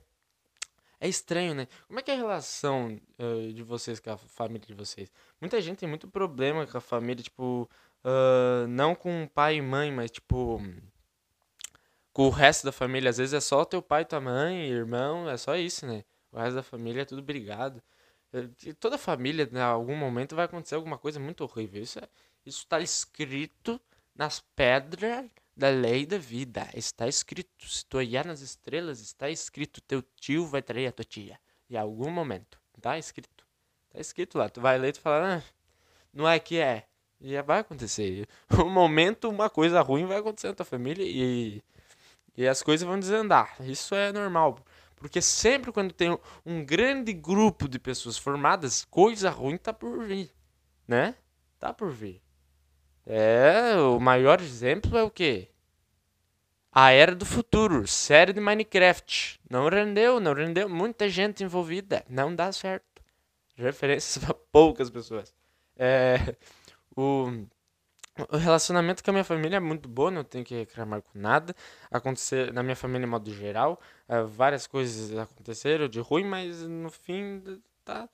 é 1.00 1.08
estranho, 1.08 1.54
né? 1.54 1.68
Como 1.88 2.00
é 2.00 2.04
que 2.04 2.12
é 2.12 2.14
a 2.14 2.18
relação 2.18 3.00
uh, 3.20 3.54
de 3.54 3.64
vocês 3.64 4.00
com 4.00 4.12
a 4.12 4.18
família 4.18 4.66
de 4.66 4.74
vocês? 4.74 5.12
Muita 5.42 5.62
gente 5.62 5.80
tem 5.80 5.90
muito 5.90 6.08
problema 6.08 6.66
com 6.66 6.78
a 6.78 6.82
família, 6.82 7.24
tipo, 7.24 7.70
uh, 8.04 8.68
não 8.68 8.96
com 8.96 9.28
pai 9.34 9.58
e 9.58 9.62
mãe, 9.62 9.92
mas 9.92 10.12
tipo 10.12 10.62
com 12.16 12.28
o 12.28 12.30
resto 12.30 12.64
da 12.64 12.72
família. 12.72 13.10
Às 13.10 13.18
vezes 13.18 13.34
é 13.34 13.42
só 13.42 13.66
teu 13.66 13.82
pai, 13.82 14.06
tua 14.06 14.22
mãe, 14.22 14.70
irmão, 14.70 15.30
é 15.30 15.36
só 15.36 15.58
isso, 15.58 15.86
né? 15.86 16.06
O 16.32 16.38
resto 16.38 16.56
da 16.56 16.64
família 16.64 17.02
é 17.02 17.06
tudo 17.06 17.22
brigado. 17.22 17.84
E 18.66 18.74
toda 18.74 18.98
família, 18.98 19.50
em 19.52 19.60
algum 19.60 19.98
momento, 19.98 20.34
vai 20.34 20.46
acontecer 20.46 20.76
alguma 20.76 20.98
coisa 20.98 21.20
muito 21.20 21.44
horrível. 21.44 21.84
Isso, 21.84 22.00
é, 22.00 22.08
isso 22.46 22.66
tá 22.68 22.80
escrito 22.80 23.82
nas 24.16 24.40
pedras 24.56 25.30
da 25.58 25.68
lei 25.70 26.06
da 26.06 26.18
vida. 26.18 26.70
Está 26.74 27.06
escrito. 27.06 27.68
Se 27.68 27.86
tu 27.86 27.98
olhar 27.98 28.26
nas 28.26 28.40
estrelas, 28.40 29.02
está 29.02 29.30
escrito. 29.30 29.82
Teu 29.82 30.02
tio 30.02 30.48
vai 30.48 30.62
trair 30.62 30.88
a 30.88 30.94
tua 30.94 31.04
tia. 31.04 31.38
Em 31.70 31.76
algum 31.76 32.10
momento. 32.10 32.58
Está 32.78 32.98
escrito. 32.98 33.46
Está 33.90 34.00
escrito 34.00 34.38
lá. 34.38 34.48
Tu 34.48 34.62
vai 34.62 34.78
ler 34.78 34.90
e 34.90 34.94
tu 34.94 35.02
fala, 35.02 35.38
ah, 35.38 35.44
não 36.14 36.26
é 36.30 36.40
que 36.40 36.60
é. 36.60 36.88
E 37.20 37.42
vai 37.42 37.60
acontecer. 37.60 38.26
Um 38.58 38.70
momento, 38.70 39.30
uma 39.30 39.50
coisa 39.50 39.82
ruim 39.82 40.06
vai 40.06 40.20
acontecer 40.20 40.48
na 40.48 40.54
tua 40.54 40.66
família 40.66 41.04
e, 41.04 41.62
e 42.38 42.48
as 42.48 42.62
coisas 42.62 42.88
vão 42.88 43.00
desandar. 43.00 43.56
Isso 43.62 43.96
é 43.96 44.12
normal. 44.12 44.60
Porque 44.96 45.22
sempre 45.22 45.72
quando 45.72 45.94
tem 45.94 46.18
um 46.46 46.66
grande 46.66 47.14
grupo 47.14 47.68
de 47.68 47.78
pessoas 47.80 48.18
formadas, 48.18 48.86
coisa 48.86 49.30
ruim 49.30 49.58
tá 49.58 49.72
por 49.74 50.04
vir. 50.04 50.32
Né? 50.88 51.16
Tá 51.60 51.74
por 51.74 51.92
vir. 51.92 52.22
É, 53.06 53.76
o 53.76 54.00
maior 54.00 54.42
exemplo 54.42 54.98
é 54.98 55.04
o 55.04 55.12
quê? 55.12 55.50
A 56.72 56.92
Era 56.92 57.16
do 57.16 57.26
Futuro, 57.26 57.88
série 57.88 58.34
de 58.34 58.42
Minecraft. 58.42 59.40
Não 59.50 59.70
rendeu, 59.70 60.20
não 60.20 60.34
rendeu. 60.34 60.68
Muita 60.68 61.08
gente 61.08 61.44
envolvida. 61.44 62.04
Não 62.10 62.36
dá 62.36 62.52
certo. 62.52 63.02
Referências 63.56 64.18
para 64.26 64.34
poucas 64.34 64.90
pessoas. 64.90 65.34
É, 65.78 66.36
o, 66.96 67.46
o 68.30 68.38
relacionamento 68.38 69.04
com 69.04 69.10
a 69.12 69.14
minha 69.14 69.24
família 69.24 69.58
é 69.58 69.60
muito 69.60 69.90
bom, 69.90 70.10
não 70.10 70.24
tenho 70.24 70.46
que 70.46 70.56
reclamar 70.56 71.02
com 71.02 71.20
nada. 71.20 71.56
Acontecer 71.92 72.54
na 72.54 72.64
minha 72.64 72.76
família, 72.76 73.06
de 73.06 73.12
modo 73.12 73.34
geral, 73.34 73.80
é, 74.08 74.22
várias 74.24 74.68
coisas 74.68 75.18
aconteceram 75.18 75.88
de 75.88 76.00
ruim, 76.00 76.24
mas 76.24 76.62
no 76.62 76.90
fim 76.90 77.62
tá 77.84 78.08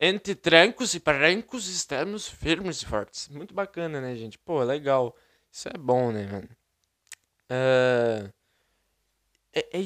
entre 0.00 0.34
trancos 0.34 0.94
e 0.94 1.00
parancos 1.00 1.68
estamos 1.68 2.28
firmes 2.28 2.82
e 2.82 2.86
fortes. 2.86 3.28
Muito 3.28 3.52
bacana, 3.52 4.00
né, 4.00 4.14
gente? 4.14 4.38
Pô, 4.38 4.62
legal. 4.62 5.16
Isso 5.50 5.68
é 5.68 5.76
bom, 5.76 6.12
né, 6.12 6.26
mano? 6.26 6.48
Uh, 7.50 8.32
é, 9.52 9.60
é, 9.72 9.84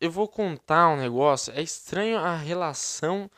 eu 0.00 0.10
vou 0.10 0.26
contar 0.26 0.88
um 0.88 0.96
negócio. 0.96 1.52
É 1.54 1.62
estranho 1.62 2.18
a 2.18 2.36
relação 2.36 3.30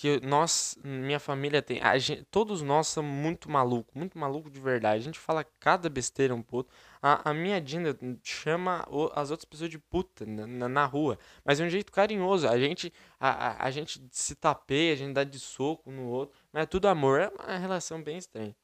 que 0.00 0.18
nós, 0.26 0.78
minha 0.82 1.20
família 1.20 1.60
tem. 1.60 1.78
Gente, 2.00 2.24
todos 2.30 2.62
nós 2.62 2.86
somos 2.86 3.12
muito 3.14 3.50
malucos, 3.50 3.94
muito 3.94 4.18
maluco 4.18 4.48
de 4.48 4.58
verdade. 4.58 4.96
A 4.96 5.04
gente 5.04 5.18
fala 5.18 5.44
cada 5.44 5.90
besteira 5.90 6.34
um 6.34 6.40
pouco. 6.40 6.70
A, 7.02 7.28
a 7.28 7.34
minha 7.34 7.60
Dinda 7.60 7.94
chama 8.22 8.82
o, 8.90 9.10
as 9.14 9.30
outras 9.30 9.44
pessoas 9.44 9.68
de 9.68 9.78
puta 9.78 10.24
na, 10.24 10.46
na, 10.46 10.68
na, 10.70 10.86
rua, 10.86 11.18
mas 11.44 11.60
é 11.60 11.64
um 11.66 11.68
jeito 11.68 11.92
carinhoso. 11.92 12.48
A 12.48 12.58
gente, 12.58 12.90
a, 13.18 13.28
a, 13.28 13.66
a, 13.66 13.70
gente 13.70 14.02
se 14.10 14.34
tapeia, 14.34 14.94
a 14.94 14.96
gente 14.96 15.12
dá 15.12 15.22
de 15.22 15.38
soco 15.38 15.90
no 15.90 16.06
outro, 16.06 16.34
mas 16.50 16.62
é 16.62 16.66
tudo 16.66 16.88
amor. 16.88 17.20
É 17.20 17.28
uma 17.28 17.58
relação 17.58 18.02
bem 18.02 18.16
estranha. 18.16 18.56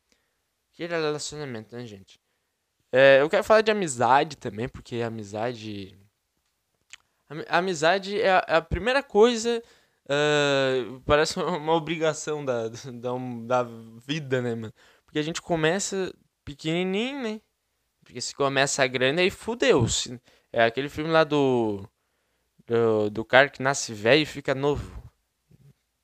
Que 0.73 0.87
relacionamento, 0.87 1.76
né, 1.76 1.85
gente? 1.85 2.19
É, 2.90 3.21
eu 3.21 3.28
quero 3.28 3.45
falar 3.45 3.61
de 3.61 3.71
amizade 3.71 4.38
também, 4.38 4.71
porque 4.71 5.02
amizade. 5.02 5.99
Amizade 7.47 8.19
é 8.19 8.31
a, 8.31 8.45
é 8.49 8.57
a 8.57 8.62
primeira 8.62 9.02
coisa 9.02 9.62
uh, 10.06 11.00
parece 11.04 11.38
uma 11.40 11.72
obrigação 11.72 12.44
da, 12.44 12.68
da, 12.68 13.12
da 13.44 13.70
vida, 14.06 14.40
né, 14.40 14.54
mano? 14.54 14.72
Porque 15.04 15.18
a 15.18 15.22
gente 15.22 15.42
começa 15.42 16.12
pequenininho, 16.44 17.22
né? 17.22 17.40
Porque 18.04 18.20
se 18.20 18.34
começa 18.34 18.86
grande, 18.86 19.20
aí 19.20 19.30
fudeu. 19.30 19.84
É 20.52 20.64
aquele 20.64 20.88
filme 20.88 21.10
lá 21.10 21.25
do, 21.25 21.88
do, 22.66 23.10
do 23.10 23.25
cara 23.25 23.48
que 23.48 23.62
nasce 23.62 23.92
velho 23.92 24.22
e 24.22 24.26
fica 24.26 24.54
novo. 24.54 25.02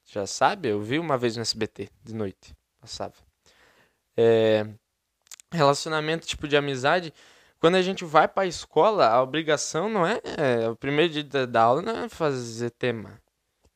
Já 0.04 0.26
sabe? 0.26 0.68
Eu 0.68 0.82
vi 0.82 0.98
uma 0.98 1.16
vez 1.16 1.36
no 1.36 1.42
SBT, 1.42 1.88
de 2.02 2.14
noite. 2.14 2.54
Passava. 2.80 3.14
É, 4.16 4.66
relacionamento, 5.50 6.26
tipo 6.26 6.48
de 6.48 6.56
amizade. 6.56 7.14
Quando 7.60 7.76
a 7.76 7.82
gente 7.82 8.04
vai 8.04 8.26
pra 8.26 8.44
escola, 8.44 9.06
a 9.06 9.22
obrigação 9.22 9.88
não 9.88 10.04
é, 10.04 10.20
é. 10.36 10.68
O 10.68 10.74
primeiro 10.74 11.12
dia 11.12 11.24
da, 11.24 11.46
da 11.46 11.62
aula 11.62 11.80
não 11.80 11.96
é 11.96 12.08
fazer 12.08 12.70
tema. 12.70 13.21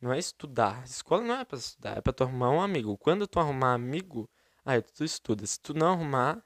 Não 0.01 0.13
é 0.13 0.19
estudar. 0.19 0.85
Escola 0.85 1.23
não 1.23 1.35
é 1.37 1.45
pra 1.45 1.59
estudar, 1.59 1.97
é 1.97 2.01
pra 2.01 2.13
tu 2.13 2.25
arrumar 2.25 2.51
um 2.51 2.61
amigo. 2.61 2.97
Quando 2.99 3.27
tu 3.27 3.41
arrumar 3.41 3.75
amigo, 3.75 4.29
aí 4.65 4.83
tu 4.83 5.05
estuda. 5.05 5.47
Se 5.47 5.59
tu 5.61 5.75
não 5.75 5.93
arrumar, 5.93 6.43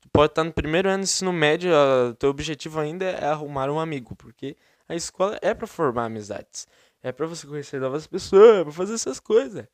tu 0.00 0.08
pode 0.10 0.32
estar 0.32 0.44
no 0.44 0.52
primeiro 0.52 0.88
ano 0.88 0.98
do 0.98 1.04
ensino 1.04 1.32
médio, 1.32 1.70
o 2.10 2.14
teu 2.14 2.30
objetivo 2.30 2.80
ainda 2.80 3.04
é 3.04 3.26
arrumar 3.26 3.70
um 3.70 3.80
amigo. 3.80 4.14
Porque 4.16 4.56
a 4.88 4.94
escola 4.94 5.38
é 5.42 5.54
pra 5.54 5.66
formar 5.66 6.06
amizades. 6.06 6.66
É 7.02 7.12
pra 7.12 7.26
você 7.26 7.46
conhecer 7.46 7.80
novas 7.80 8.06
pessoas, 8.06 8.60
é 8.60 8.64
pra 8.64 8.72
fazer 8.72 8.94
essas 8.94 9.20
coisas. 9.20 9.66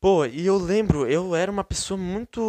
Pô, 0.00 0.24
e 0.26 0.46
eu 0.46 0.56
lembro, 0.58 1.06
eu 1.06 1.34
era 1.34 1.50
uma 1.50 1.64
pessoa 1.64 1.98
muito. 1.98 2.40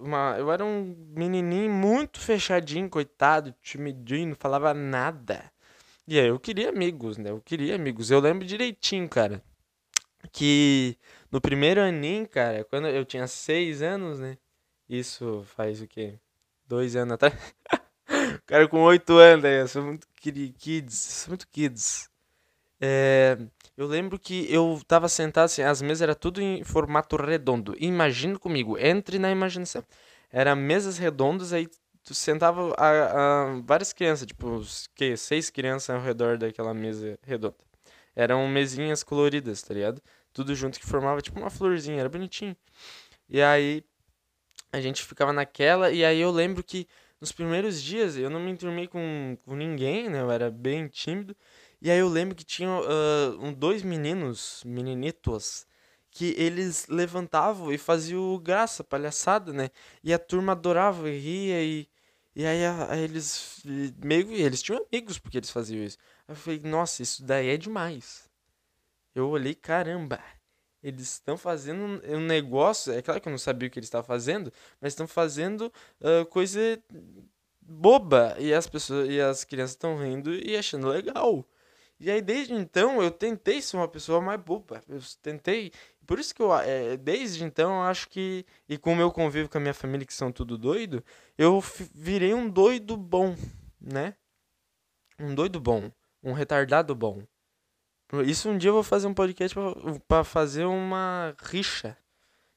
Uma, 0.00 0.36
eu 0.38 0.50
era 0.50 0.64
um 0.64 0.96
menininho 1.14 1.70
muito 1.70 2.20
fechadinho, 2.20 2.88
coitado, 2.88 3.54
timidinho, 3.60 4.28
não 4.30 4.36
falava 4.36 4.72
nada. 4.72 5.52
E 6.06 6.18
aí 6.18 6.26
eu 6.26 6.38
queria 6.40 6.68
amigos, 6.70 7.16
né? 7.18 7.30
Eu 7.30 7.40
queria 7.40 7.74
amigos. 7.76 8.10
Eu 8.10 8.20
lembro 8.20 8.46
direitinho, 8.46 9.08
cara, 9.08 9.42
que 10.32 10.96
no 11.30 11.40
primeiro 11.40 11.80
aninho, 11.80 12.28
cara, 12.28 12.64
quando 12.64 12.88
eu 12.88 13.04
tinha 13.04 13.26
seis 13.26 13.82
anos, 13.82 14.20
né? 14.20 14.38
Isso 14.88 15.44
faz 15.56 15.82
o 15.82 15.88
quê? 15.88 16.18
Dois 16.66 16.96
anos 16.96 17.14
atrás. 17.14 17.34
cara 18.46 18.68
com 18.68 18.82
oito 18.82 19.14
anos, 19.18 19.44
né? 19.44 19.62
Eu 19.62 19.68
sou 19.68 19.82
muito 19.84 20.08
kids, 20.14 20.94
sou 20.98 21.30
muito 21.30 21.48
kids. 21.48 22.10
É, 22.80 23.38
eu 23.76 23.86
lembro 23.86 24.18
que 24.18 24.52
eu 24.52 24.80
tava 24.88 25.08
sentado 25.08 25.44
assim, 25.46 25.62
as 25.62 25.80
mesas 25.82 26.02
era 26.02 26.14
tudo 26.14 26.40
em 26.42 26.64
formato 26.64 27.16
redondo. 27.16 27.76
Imagina 27.78 28.38
comigo, 28.38 28.78
entre 28.78 29.18
na 29.18 29.30
imaginação. 29.30 29.84
Era 30.32 30.56
mesas 30.56 30.98
redondas, 30.98 31.52
aí 31.52 31.68
tu 32.04 32.14
sentava 32.14 32.74
a, 32.76 33.50
a 33.56 33.60
várias 33.64 33.92
crianças, 33.92 34.26
tipo, 34.26 34.60
que 34.94 35.16
seis 35.16 35.50
crianças 35.50 35.90
ao 35.90 36.02
redor 36.02 36.38
daquela 36.38 36.74
mesa 36.74 37.18
redonda. 37.22 37.56
Eram 38.14 38.46
mesinhas 38.48 39.02
coloridas, 39.02 39.62
tá 39.62 39.74
ligado? 39.74 40.02
Tudo 40.32 40.54
junto 40.54 40.78
que 40.78 40.86
formava 40.86 41.22
tipo 41.22 41.38
uma 41.38 41.50
florzinha, 41.50 42.00
era 42.00 42.08
bonitinho. 42.08 42.56
E 43.28 43.40
aí 43.42 43.84
a 44.72 44.80
gente 44.80 45.02
ficava 45.04 45.32
naquela, 45.32 45.90
e 45.90 46.04
aí 46.04 46.20
eu 46.20 46.30
lembro 46.30 46.62
que 46.62 46.86
nos 47.20 47.32
primeiros 47.32 47.82
dias 47.82 48.16
eu 48.16 48.28
não 48.28 48.40
me 48.40 48.50
enturmei 48.50 48.88
com, 48.88 49.36
com 49.44 49.54
ninguém, 49.54 50.10
né? 50.10 50.20
Eu 50.20 50.30
era 50.30 50.50
bem 50.50 50.88
tímido. 50.88 51.36
E 51.80 51.90
aí 51.90 51.98
eu 51.98 52.08
lembro 52.08 52.34
que 52.34 52.44
tinha 52.44 52.68
uh, 52.68 53.38
um, 53.40 53.52
dois 53.52 53.82
meninos, 53.82 54.62
meninitos, 54.66 55.66
que 56.10 56.34
eles 56.38 56.86
levantavam 56.88 57.72
e 57.72 57.78
faziam 57.78 58.38
graça, 58.38 58.84
palhaçada, 58.84 59.52
né? 59.52 59.70
E 60.04 60.12
a 60.12 60.18
turma 60.18 60.52
adorava 60.52 61.08
e 61.08 61.18
ria 61.18 61.62
e, 61.62 61.88
e 62.34 62.46
aí, 62.46 62.64
aí 62.88 63.02
eles 63.02 63.62
meio 64.02 64.30
eles 64.32 64.62
tinham 64.62 64.84
amigos 64.90 65.18
porque 65.18 65.38
eles 65.38 65.50
faziam 65.50 65.84
isso. 65.84 65.98
Eu 66.26 66.34
falei, 66.34 66.60
nossa, 66.64 67.02
isso 67.02 67.24
daí 67.24 67.48
é 67.48 67.56
demais. 67.56 68.30
Eu 69.14 69.28
olhei, 69.28 69.54
caramba, 69.54 70.20
eles 70.82 71.12
estão 71.12 71.36
fazendo 71.36 72.02
um 72.06 72.20
negócio. 72.20 72.92
É 72.92 73.02
claro 73.02 73.20
que 73.20 73.28
eu 73.28 73.30
não 73.30 73.38
sabia 73.38 73.68
o 73.68 73.70
que 73.70 73.78
eles 73.78 73.86
estavam 73.86 74.06
fazendo, 74.06 74.52
mas 74.80 74.92
estão 74.92 75.06
fazendo 75.06 75.72
uh, 76.00 76.26
coisa 76.26 76.82
boba 77.60 78.36
e 78.38 78.52
as 78.52 78.66
pessoas 78.66 79.08
e 79.08 79.20
as 79.20 79.44
crianças 79.44 79.72
estão 79.72 79.96
rindo 79.96 80.34
e 80.34 80.56
achando 80.56 80.88
legal. 80.88 81.46
E 82.00 82.10
aí, 82.10 82.20
desde 82.20 82.52
então, 82.52 83.00
eu 83.00 83.12
tentei 83.12 83.62
ser 83.62 83.76
uma 83.76 83.86
pessoa 83.86 84.20
mais 84.20 84.40
boba. 84.40 84.82
Eu 84.88 85.00
tentei. 85.22 85.70
Por 86.06 86.18
isso 86.18 86.34
que 86.34 86.42
eu, 86.42 86.54
é, 86.54 86.96
desde 86.96 87.44
então, 87.44 87.76
eu 87.76 87.82
acho 87.82 88.08
que. 88.08 88.44
E 88.68 88.76
com 88.76 88.92
o 88.92 88.96
meu 88.96 89.10
convívio 89.10 89.48
com 89.48 89.58
a 89.58 89.60
minha 89.60 89.74
família, 89.74 90.06
que 90.06 90.14
são 90.14 90.32
tudo 90.32 90.58
doido, 90.58 91.04
eu 91.38 91.62
virei 91.94 92.34
um 92.34 92.48
doido 92.48 92.96
bom, 92.96 93.36
né? 93.80 94.16
Um 95.18 95.34
doido 95.34 95.60
bom. 95.60 95.90
Um 96.22 96.32
retardado 96.32 96.94
bom. 96.94 97.22
Isso 98.26 98.48
um 98.48 98.58
dia 98.58 98.68
eu 98.68 98.74
vou 98.74 98.82
fazer 98.82 99.06
um 99.06 99.14
podcast 99.14 99.56
para 100.06 100.22
fazer 100.22 100.64
uma 100.64 101.34
rixa 101.42 101.96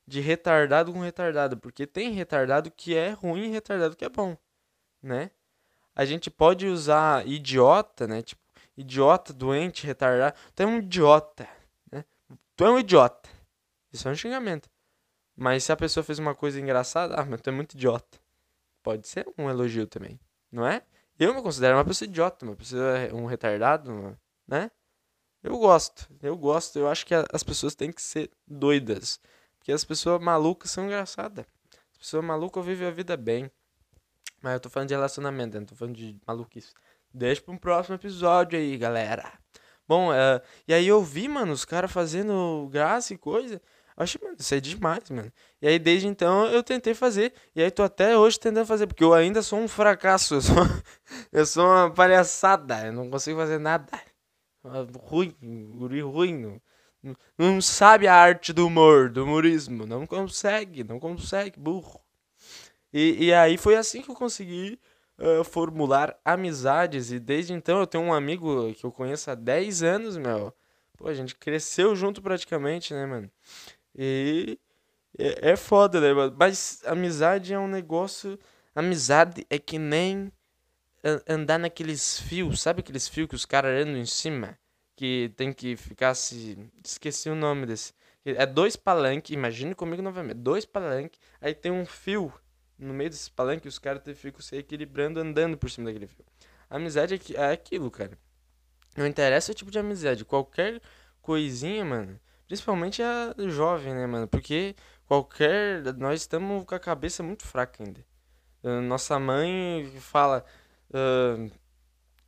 de 0.05 0.19
retardado 0.19 0.91
com 0.91 0.99
retardado. 0.99 1.57
Porque 1.57 1.87
tem 1.87 2.11
retardado 2.11 2.69
que 2.69 2.95
é 2.95 3.11
ruim 3.11 3.45
e 3.45 3.51
retardado 3.51 3.95
que 3.95 4.05
é 4.05 4.09
bom, 4.09 4.37
né? 5.01 5.31
A 5.95 6.03
gente 6.03 6.29
pode 6.29 6.67
usar 6.67 7.25
idiota, 7.25 8.05
né? 8.05 8.21
Tipo, 8.21 8.41
idiota, 8.75 9.31
doente, 9.31 9.87
retardado. 9.87 10.37
Tu 10.53 10.63
é 10.63 10.65
um 10.65 10.79
idiota. 10.79 11.47
Né? 11.89 12.03
Tu 12.55 12.65
é 12.65 12.69
um 12.69 12.79
idiota. 12.79 13.29
Isso 13.95 14.07
é 14.07 14.11
um 14.11 14.15
xingamento. 14.15 14.69
Mas 15.35 15.63
se 15.63 15.71
a 15.71 15.75
pessoa 15.75 16.03
fez 16.03 16.19
uma 16.19 16.35
coisa 16.35 16.59
engraçada, 16.59 17.15
ah, 17.15 17.25
mas 17.25 17.41
tu 17.41 17.49
é 17.49 17.53
muito 17.53 17.73
idiota. 17.73 18.19
Pode 18.83 19.07
ser 19.07 19.25
um 19.37 19.49
elogio 19.49 19.87
também, 19.87 20.19
não 20.51 20.65
é? 20.67 20.83
Eu 21.17 21.33
me 21.33 21.41
considero 21.41 21.77
uma 21.77 21.85
pessoa 21.85 22.07
idiota, 22.07 22.45
uma 22.45 22.55
pessoa, 22.55 22.83
um 23.13 23.25
retardado, 23.25 24.17
né? 24.47 24.69
Eu 25.41 25.57
gosto, 25.57 26.07
eu 26.21 26.35
gosto. 26.35 26.77
Eu 26.77 26.89
acho 26.89 27.05
que 27.05 27.13
as 27.13 27.43
pessoas 27.43 27.73
têm 27.73 27.91
que 27.91 28.01
ser 28.01 28.29
doidas. 28.45 29.19
Porque 29.57 29.71
as 29.71 29.85
pessoas 29.85 30.21
malucas 30.21 30.71
são 30.71 30.85
engraçadas. 30.85 31.45
As 31.91 31.97
pessoas 31.97 32.23
malucas 32.23 32.65
vivem 32.65 32.87
a 32.87 32.91
vida 32.91 33.15
bem. 33.15 33.49
Mas 34.41 34.53
eu 34.53 34.59
tô 34.59 34.69
falando 34.69 34.89
de 34.89 34.93
relacionamento, 34.93 35.57
não 35.57 35.65
tô 35.65 35.75
falando 35.75 35.95
de 35.95 36.19
maluquice. 36.27 36.73
Deixa 37.13 37.41
pra 37.41 37.53
um 37.53 37.57
próximo 37.57 37.95
episódio 37.95 38.59
aí, 38.59 38.77
galera. 38.77 39.31
Bom, 39.87 40.11
uh, 40.11 40.41
e 40.67 40.73
aí 40.73 40.87
eu 40.87 41.01
vi, 41.03 41.27
mano, 41.27 41.53
os 41.53 41.63
caras 41.63 41.91
fazendo 41.91 42.67
graça 42.71 43.13
e 43.13 43.17
coisa. 43.17 43.61
Eu 43.97 44.03
achei, 44.03 44.19
mano, 44.21 44.35
isso 44.37 44.53
é 44.53 44.59
demais, 44.59 45.09
mano. 45.09 45.31
E 45.61 45.67
aí 45.67 45.79
desde 45.79 46.07
então 46.07 46.45
eu 46.47 46.61
tentei 46.61 46.93
fazer. 46.93 47.33
E 47.55 47.61
aí 47.61 47.71
tô 47.71 47.81
até 47.83 48.17
hoje 48.17 48.39
tentando 48.39 48.65
fazer, 48.65 48.87
porque 48.87 49.03
eu 49.03 49.13
ainda 49.13 49.41
sou 49.41 49.59
um 49.59 49.67
fracasso. 49.67 50.35
Eu 50.35 50.41
sou, 50.41 50.55
eu 51.31 51.45
sou 51.45 51.65
uma 51.65 51.89
palhaçada. 51.89 52.87
Eu 52.87 52.93
não 52.93 53.09
consigo 53.09 53.39
fazer 53.39 53.57
nada. 53.57 53.87
Ruim, 54.99 55.33
guri 55.77 56.01
ruim. 56.01 56.59
Não, 57.01 57.15
não 57.37 57.61
sabe 57.61 58.07
a 58.07 58.15
arte 58.15 58.51
do 58.51 58.67
humor, 58.67 59.09
do 59.09 59.23
humorismo. 59.23 59.85
Não 59.85 60.05
consegue, 60.05 60.83
não 60.83 60.99
consegue, 60.99 61.59
burro. 61.59 62.01
E, 62.91 63.25
e 63.25 63.33
aí 63.33 63.57
foi 63.57 63.75
assim 63.75 64.01
que 64.01 64.09
eu 64.09 64.15
consegui 64.15 64.79
uh, 65.19 65.43
formular 65.43 66.17
amizades. 66.25 67.11
E 67.11 67.19
desde 67.19 67.53
então 67.53 67.79
eu 67.79 67.87
tenho 67.87 68.03
um 68.03 68.13
amigo 68.13 68.73
que 68.73 68.85
eu 68.85 68.91
conheço 68.91 69.31
há 69.31 69.35
10 69.35 69.83
anos, 69.83 70.17
meu. 70.17 70.53
Pô, 70.97 71.07
a 71.07 71.13
gente 71.13 71.35
cresceu 71.35 71.95
junto 71.95 72.21
praticamente, 72.21 72.93
né, 72.93 73.05
mano? 73.05 73.29
E 73.97 74.59
é, 75.17 75.51
é 75.51 75.55
foda, 75.55 76.01
né, 76.01 76.13
mano? 76.13 76.35
Mas 76.37 76.81
amizade 76.85 77.53
é 77.53 77.59
um 77.59 77.67
negócio. 77.67 78.37
Amizade 78.73 79.45
é 79.49 79.57
que 79.57 79.79
nem 79.79 80.31
andar 81.27 81.59
naqueles 81.59 82.19
fios, 82.19 82.61
sabe 82.61 82.79
aqueles 82.79 83.07
fios 83.07 83.29
que 83.29 83.35
os 83.35 83.45
caras 83.45 83.85
andam 83.85 83.97
em 83.97 84.05
cima? 84.05 84.57
Que 84.95 85.31
tem 85.35 85.53
que 85.53 85.75
ficar 85.75 86.15
se. 86.15 86.57
Esqueci 86.83 87.29
o 87.29 87.35
nome 87.35 87.65
desse. 87.65 87.93
É 88.25 88.45
dois 88.45 88.75
palanques, 88.75 89.31
imagine 89.31 89.75
comigo 89.75 90.01
novamente. 90.01 90.37
Dois 90.37 90.65
palanques, 90.65 91.19
aí 91.39 91.53
tem 91.53 91.71
um 91.71 91.85
fio 91.85 92.33
no 92.77 92.93
meio 92.93 93.09
desses 93.09 93.29
palanques, 93.29 93.73
os 93.73 93.79
caras 93.79 94.01
ficam 94.17 94.41
se 94.41 94.57
equilibrando 94.57 95.19
andando 95.19 95.57
por 95.57 95.69
cima 95.69 95.87
daquele 95.87 96.07
fio. 96.07 96.25
Amizade 96.69 97.13
é, 97.13 97.41
é 97.41 97.51
aquilo, 97.51 97.89
cara. 97.89 98.17
Não 98.97 99.05
interessa 99.05 99.51
o 99.51 99.55
tipo 99.55 99.71
de 99.71 99.79
amizade. 99.79 100.25
Qualquer 100.25 100.81
coisinha, 101.21 101.85
mano. 101.85 102.19
Principalmente 102.47 103.01
a 103.01 103.33
jovem, 103.47 103.93
né, 103.93 104.05
mano? 104.05 104.27
Porque 104.27 104.75
qualquer. 105.07 105.81
Nós 105.95 106.21
estamos 106.21 106.63
com 106.65 106.75
a 106.75 106.79
cabeça 106.79 107.23
muito 107.23 107.45
fraca 107.45 107.83
ainda. 107.83 108.05
Uh, 108.63 108.81
nossa 108.81 109.19
mãe 109.19 109.91
fala. 109.99 110.45
Uh, 110.89 111.51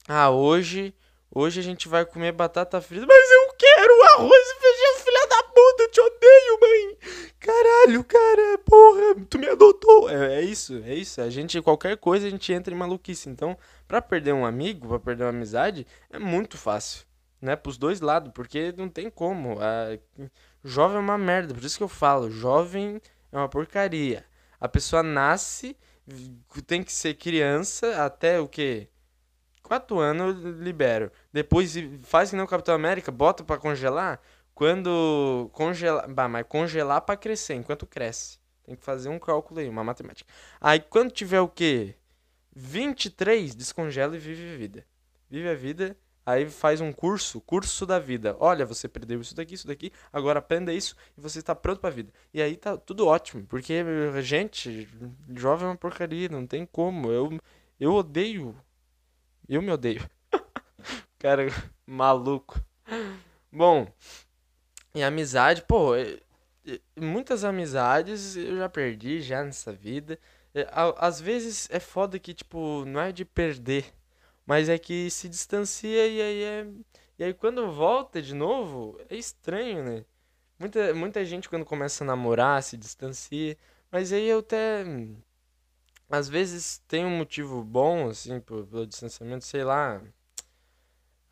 ah, 0.07 0.29
hoje. 0.29 0.93
Hoje 1.29 1.59
a 1.59 1.63
gente 1.63 1.87
vai 1.87 2.05
comer 2.05 2.31
batata 2.31 2.79
frita. 2.81 3.05
Mas 3.05 3.31
eu 3.31 3.53
quero 3.55 4.03
arroz 4.15 4.47
e 4.47 4.59
feijão, 4.59 5.03
filha 5.03 5.27
da 5.27 5.43
puta! 5.43 5.83
Eu 5.83 5.91
te 5.91 6.01
odeio, 6.01 6.59
mãe! 6.61 6.97
Caralho, 7.39 8.03
cara, 8.03 8.57
porra, 8.59 9.25
tu 9.29 9.37
me 9.37 9.47
adotou. 9.47 10.09
É, 10.09 10.39
é, 10.39 10.41
isso, 10.41 10.81
é 10.85 10.95
isso. 10.95 11.21
A 11.21 11.29
gente, 11.29 11.61
qualquer 11.61 11.97
coisa, 11.97 12.27
a 12.27 12.29
gente 12.29 12.51
entra 12.51 12.73
em 12.73 12.77
maluquice. 12.77 13.29
Então, 13.29 13.57
pra 13.87 14.01
perder 14.01 14.33
um 14.33 14.45
amigo, 14.45 14.87
pra 14.87 14.99
perder 14.99 15.25
uma 15.25 15.29
amizade, 15.29 15.85
é 16.09 16.17
muito 16.17 16.57
fácil. 16.57 17.06
Né? 17.41 17.55
Pros 17.55 17.77
dois 17.77 18.01
lados, 18.01 18.31
porque 18.33 18.73
não 18.77 18.89
tem 18.89 19.09
como. 19.09 19.57
A... 19.59 19.97
Jovem 20.63 20.97
é 20.97 20.99
uma 20.99 21.17
merda, 21.17 21.53
por 21.53 21.63
isso 21.63 21.77
que 21.77 21.83
eu 21.83 21.87
falo, 21.87 22.29
jovem 22.29 23.01
é 23.31 23.37
uma 23.37 23.49
porcaria. 23.49 24.25
A 24.59 24.67
pessoa 24.67 25.03
nasce, 25.03 25.77
tem 26.65 26.83
que 26.83 26.91
ser 26.91 27.13
criança 27.13 28.03
até 28.03 28.39
o 28.39 28.47
quê? 28.47 28.89
quatro 29.67 29.99
anos 29.99 30.43
eu 30.43 30.51
libero. 30.51 31.11
Depois 31.31 31.75
faz 32.03 32.29
que 32.29 32.35
nem 32.35 32.45
o 32.45 32.47
Capitão 32.47 32.73
América, 32.73 33.11
bota 33.11 33.43
para 33.43 33.59
congelar. 33.59 34.21
Quando 34.55 35.49
congelar, 35.53 36.09
bah, 36.09 36.27
mas 36.27 36.45
congelar 36.47 37.01
para 37.01 37.17
crescer, 37.17 37.55
enquanto 37.55 37.85
cresce. 37.85 38.39
Tem 38.63 38.75
que 38.75 38.83
fazer 38.83 39.09
um 39.09 39.19
cálculo 39.19 39.59
aí, 39.59 39.69
uma 39.69 39.83
matemática. 39.83 40.31
Aí 40.59 40.79
quando 40.79 41.11
tiver 41.11 41.41
o 41.41 41.47
quê? 41.47 41.95
23, 42.55 43.53
descongela 43.53 44.15
e 44.15 44.19
vive 44.19 44.53
a 44.53 44.57
vida. 44.57 44.85
Vive 45.29 45.49
a 45.49 45.53
vida, 45.53 45.97
aí 46.27 46.49
faz 46.49 46.81
um 46.81 46.91
curso, 46.91 47.39
curso 47.39 47.85
da 47.85 47.99
vida. 47.99 48.35
Olha, 48.37 48.65
você 48.65 48.89
perdeu 48.89 49.21
isso 49.21 49.33
daqui, 49.33 49.53
isso 49.55 49.65
daqui, 49.65 49.93
agora 50.11 50.39
aprenda 50.39 50.73
isso 50.73 50.93
e 51.17 51.21
você 51.21 51.39
está 51.39 51.55
pronto 51.55 51.79
para 51.79 51.89
a 51.89 51.93
vida. 51.93 52.11
E 52.33 52.41
aí 52.41 52.57
tá 52.57 52.75
tudo 52.75 53.07
ótimo, 53.07 53.45
porque 53.47 53.81
gente, 54.21 54.89
jovem 55.33 55.67
é 55.67 55.69
uma 55.69 55.77
porcaria, 55.77 56.27
não 56.27 56.45
tem 56.45 56.65
como. 56.65 57.09
Eu 57.09 57.39
eu 57.79 57.93
odeio. 57.93 58.53
Eu 59.47 59.61
me 59.61 59.71
odeio. 59.71 60.05
Cara, 61.17 61.47
maluco. 61.85 62.59
Bom, 63.49 63.87
e 64.93 65.01
amizade, 65.01 65.61
pô, 65.61 65.91
muitas 66.99 67.45
amizades 67.45 68.35
eu 68.35 68.57
já 68.57 68.67
perdi 68.67 69.21
já 69.21 69.43
nessa 69.43 69.71
vida. 69.71 70.19
Às 70.97 71.21
vezes 71.21 71.69
é 71.71 71.79
foda 71.79 72.19
que, 72.19 72.33
tipo, 72.33 72.83
não 72.85 72.99
é 72.99 73.11
de 73.13 73.23
perder, 73.23 73.93
mas 74.47 74.69
é 74.69 74.79
que 74.79 75.09
se 75.11 75.29
distancia 75.29 76.07
e 76.07 76.21
aí 76.21 76.43
é. 76.43 76.67
E 77.19 77.23
aí 77.25 77.33
quando 77.33 77.71
volta 77.71 78.21
de 78.21 78.33
novo, 78.35 78.99
é 79.09 79.15
estranho, 79.15 79.83
né? 79.83 80.05
Muita, 80.59 80.93
muita 80.95 81.25
gente 81.25 81.49
quando 81.49 81.65
começa 81.65 82.03
a 82.03 82.07
namorar 82.07 82.63
se 82.63 82.77
distancia, 82.77 83.57
mas 83.91 84.13
aí 84.13 84.27
eu 84.27 84.39
até. 84.39 84.85
Às 86.09 86.29
vezes 86.29 86.79
tem 86.87 87.05
um 87.05 87.17
motivo 87.17 87.63
bom, 87.63 88.09
assim, 88.09 88.39
pelo 88.39 88.87
distanciamento, 88.87 89.45
sei 89.45 89.63
lá 89.63 90.01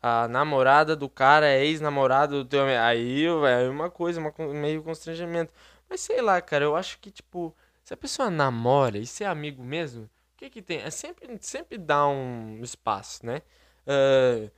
a 0.02 0.28
namorada 0.28 0.94
do 0.94 1.08
cara 1.08 1.48
é 1.48 1.64
ex-namorada 1.64 2.36
do 2.36 2.44
teu. 2.44 2.64
Aí, 2.64 3.24
é 3.24 3.68
uma 3.68 3.90
coisa, 3.90 4.20
uma, 4.20 4.32
meio 4.54 4.82
constrangimento. 4.82 5.52
Mas 5.88 6.00
sei 6.00 6.20
lá, 6.22 6.40
cara, 6.40 6.64
eu 6.64 6.76
acho 6.76 6.98
que, 7.00 7.10
tipo, 7.10 7.54
se 7.84 7.92
a 7.92 7.96
pessoa 7.96 8.30
namora 8.30 8.98
e 8.98 9.06
se 9.06 9.24
é 9.24 9.26
amigo 9.26 9.62
mesmo, 9.64 10.08
que 10.36 10.50
que 10.50 10.62
tem? 10.62 10.78
É 10.78 10.90
sempre, 10.90 11.28
sempre 11.40 11.78
dá 11.78 12.06
um 12.08 12.60
espaço, 12.62 13.24
né? 13.24 13.42
Uh, 13.86 14.50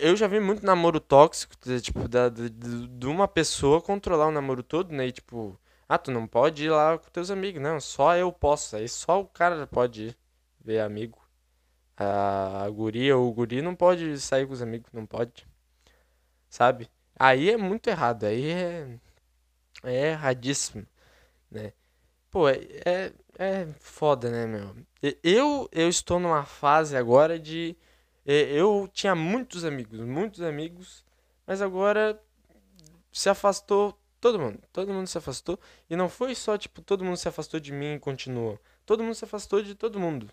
eu 0.00 0.16
já 0.16 0.26
vi 0.26 0.40
muito 0.40 0.64
namoro 0.64 1.00
tóxico, 1.00 1.54
tipo, 1.82 2.08
da, 2.08 2.28
de, 2.28 2.48
de 2.50 3.06
uma 3.06 3.28
pessoa 3.28 3.82
controlar 3.82 4.28
o 4.28 4.32
namoro 4.32 4.62
todo, 4.62 4.92
né? 4.94 5.06
E, 5.08 5.12
tipo, 5.12 5.58
ah, 5.88 5.98
tu 5.98 6.10
não 6.10 6.26
pode 6.26 6.64
ir 6.64 6.70
lá 6.70 6.98
com 6.98 7.10
teus 7.10 7.30
amigos, 7.30 7.62
não, 7.62 7.80
só 7.80 8.16
eu 8.16 8.32
posso. 8.32 8.76
Aí 8.76 8.88
só 8.88 9.20
o 9.20 9.26
cara 9.26 9.66
pode 9.66 10.08
ir 10.08 10.16
ver 10.60 10.80
amigo 10.80 11.18
a 11.98 12.68
guria 12.70 13.16
ou 13.16 13.28
o 13.28 13.32
guri 13.32 13.60
não 13.62 13.74
pode 13.74 14.18
sair 14.20 14.46
com 14.46 14.52
os 14.52 14.62
amigos, 14.62 14.90
não 14.92 15.06
pode. 15.06 15.46
Sabe? 16.48 16.88
Aí 17.18 17.50
é 17.50 17.56
muito 17.56 17.88
errado, 17.88 18.24
aí 18.24 18.50
é, 18.50 18.98
é 19.84 20.10
erradíssimo, 20.12 20.86
né? 21.50 21.72
Pô, 22.30 22.48
é, 22.48 22.58
é, 22.86 23.12
é 23.38 23.68
foda, 23.78 24.30
né, 24.30 24.46
meu? 24.46 24.74
Eu, 25.22 25.68
eu 25.72 25.88
estou 25.88 26.18
numa 26.18 26.44
fase 26.44 26.96
agora 26.96 27.38
de. 27.38 27.76
Eu 28.26 28.90
tinha 28.92 29.14
muitos 29.14 29.64
amigos, 29.64 30.00
muitos 30.00 30.42
amigos, 30.42 31.04
mas 31.46 31.62
agora 31.62 32.20
se 33.12 33.30
afastou 33.30 33.98
todo 34.20 34.38
mundo. 34.38 34.60
Todo 34.72 34.92
mundo 34.92 35.06
se 35.06 35.16
afastou. 35.16 35.58
E 35.88 35.96
não 35.96 36.08
foi 36.08 36.34
só, 36.34 36.58
tipo, 36.58 36.82
todo 36.82 37.04
mundo 37.04 37.16
se 37.16 37.28
afastou 37.28 37.58
de 37.60 37.72
mim 37.72 37.94
e 37.94 37.98
continuou. 37.98 38.58
Todo 38.84 39.02
mundo 39.02 39.14
se 39.14 39.24
afastou 39.24 39.62
de 39.62 39.74
todo 39.74 40.00
mundo. 40.00 40.28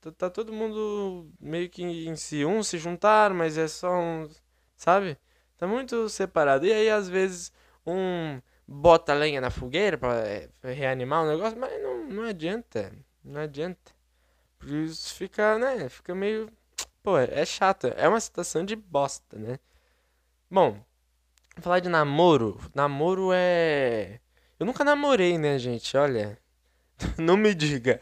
Tá, 0.00 0.12
tá 0.12 0.30
todo 0.30 0.52
mundo 0.52 1.28
meio 1.40 1.68
que 1.68 1.82
em 1.82 2.16
si. 2.16 2.44
Uns 2.44 2.68
se 2.68 2.78
juntaram, 2.78 3.34
mas 3.34 3.58
é 3.58 3.68
só 3.68 3.92
um. 3.98 4.30
Sabe? 4.76 5.18
Tá 5.56 5.66
muito 5.66 6.08
separado. 6.08 6.64
E 6.66 6.72
aí, 6.72 6.88
às 6.88 7.08
vezes, 7.08 7.52
um 7.86 8.40
bota 8.68 9.14
lenha 9.14 9.40
na 9.40 9.50
fogueira 9.50 9.96
pra 9.96 10.14
é, 10.18 10.50
reanimar 10.62 11.24
o 11.24 11.28
negócio, 11.28 11.58
mas 11.58 11.82
não, 11.82 11.97
não 12.08 12.24
adianta. 12.24 12.92
Não 13.24 13.40
adianta. 13.40 13.92
Por 14.58 14.70
isso 14.70 15.14
fica, 15.14 15.58
né? 15.58 15.88
Fica 15.88 16.14
meio. 16.14 16.50
Pô, 17.02 17.18
é 17.18 17.44
chato. 17.44 17.88
É 17.96 18.08
uma 18.08 18.20
situação 18.20 18.64
de 18.64 18.76
bosta, 18.76 19.38
né? 19.38 19.58
Bom, 20.50 20.82
falar 21.60 21.80
de 21.80 21.88
namoro. 21.88 22.58
Namoro 22.74 23.30
é. 23.32 24.20
Eu 24.58 24.66
nunca 24.66 24.84
namorei, 24.84 25.38
né, 25.38 25.58
gente? 25.58 25.96
Olha. 25.96 26.38
Não 27.18 27.36
me 27.36 27.54
diga. 27.54 28.00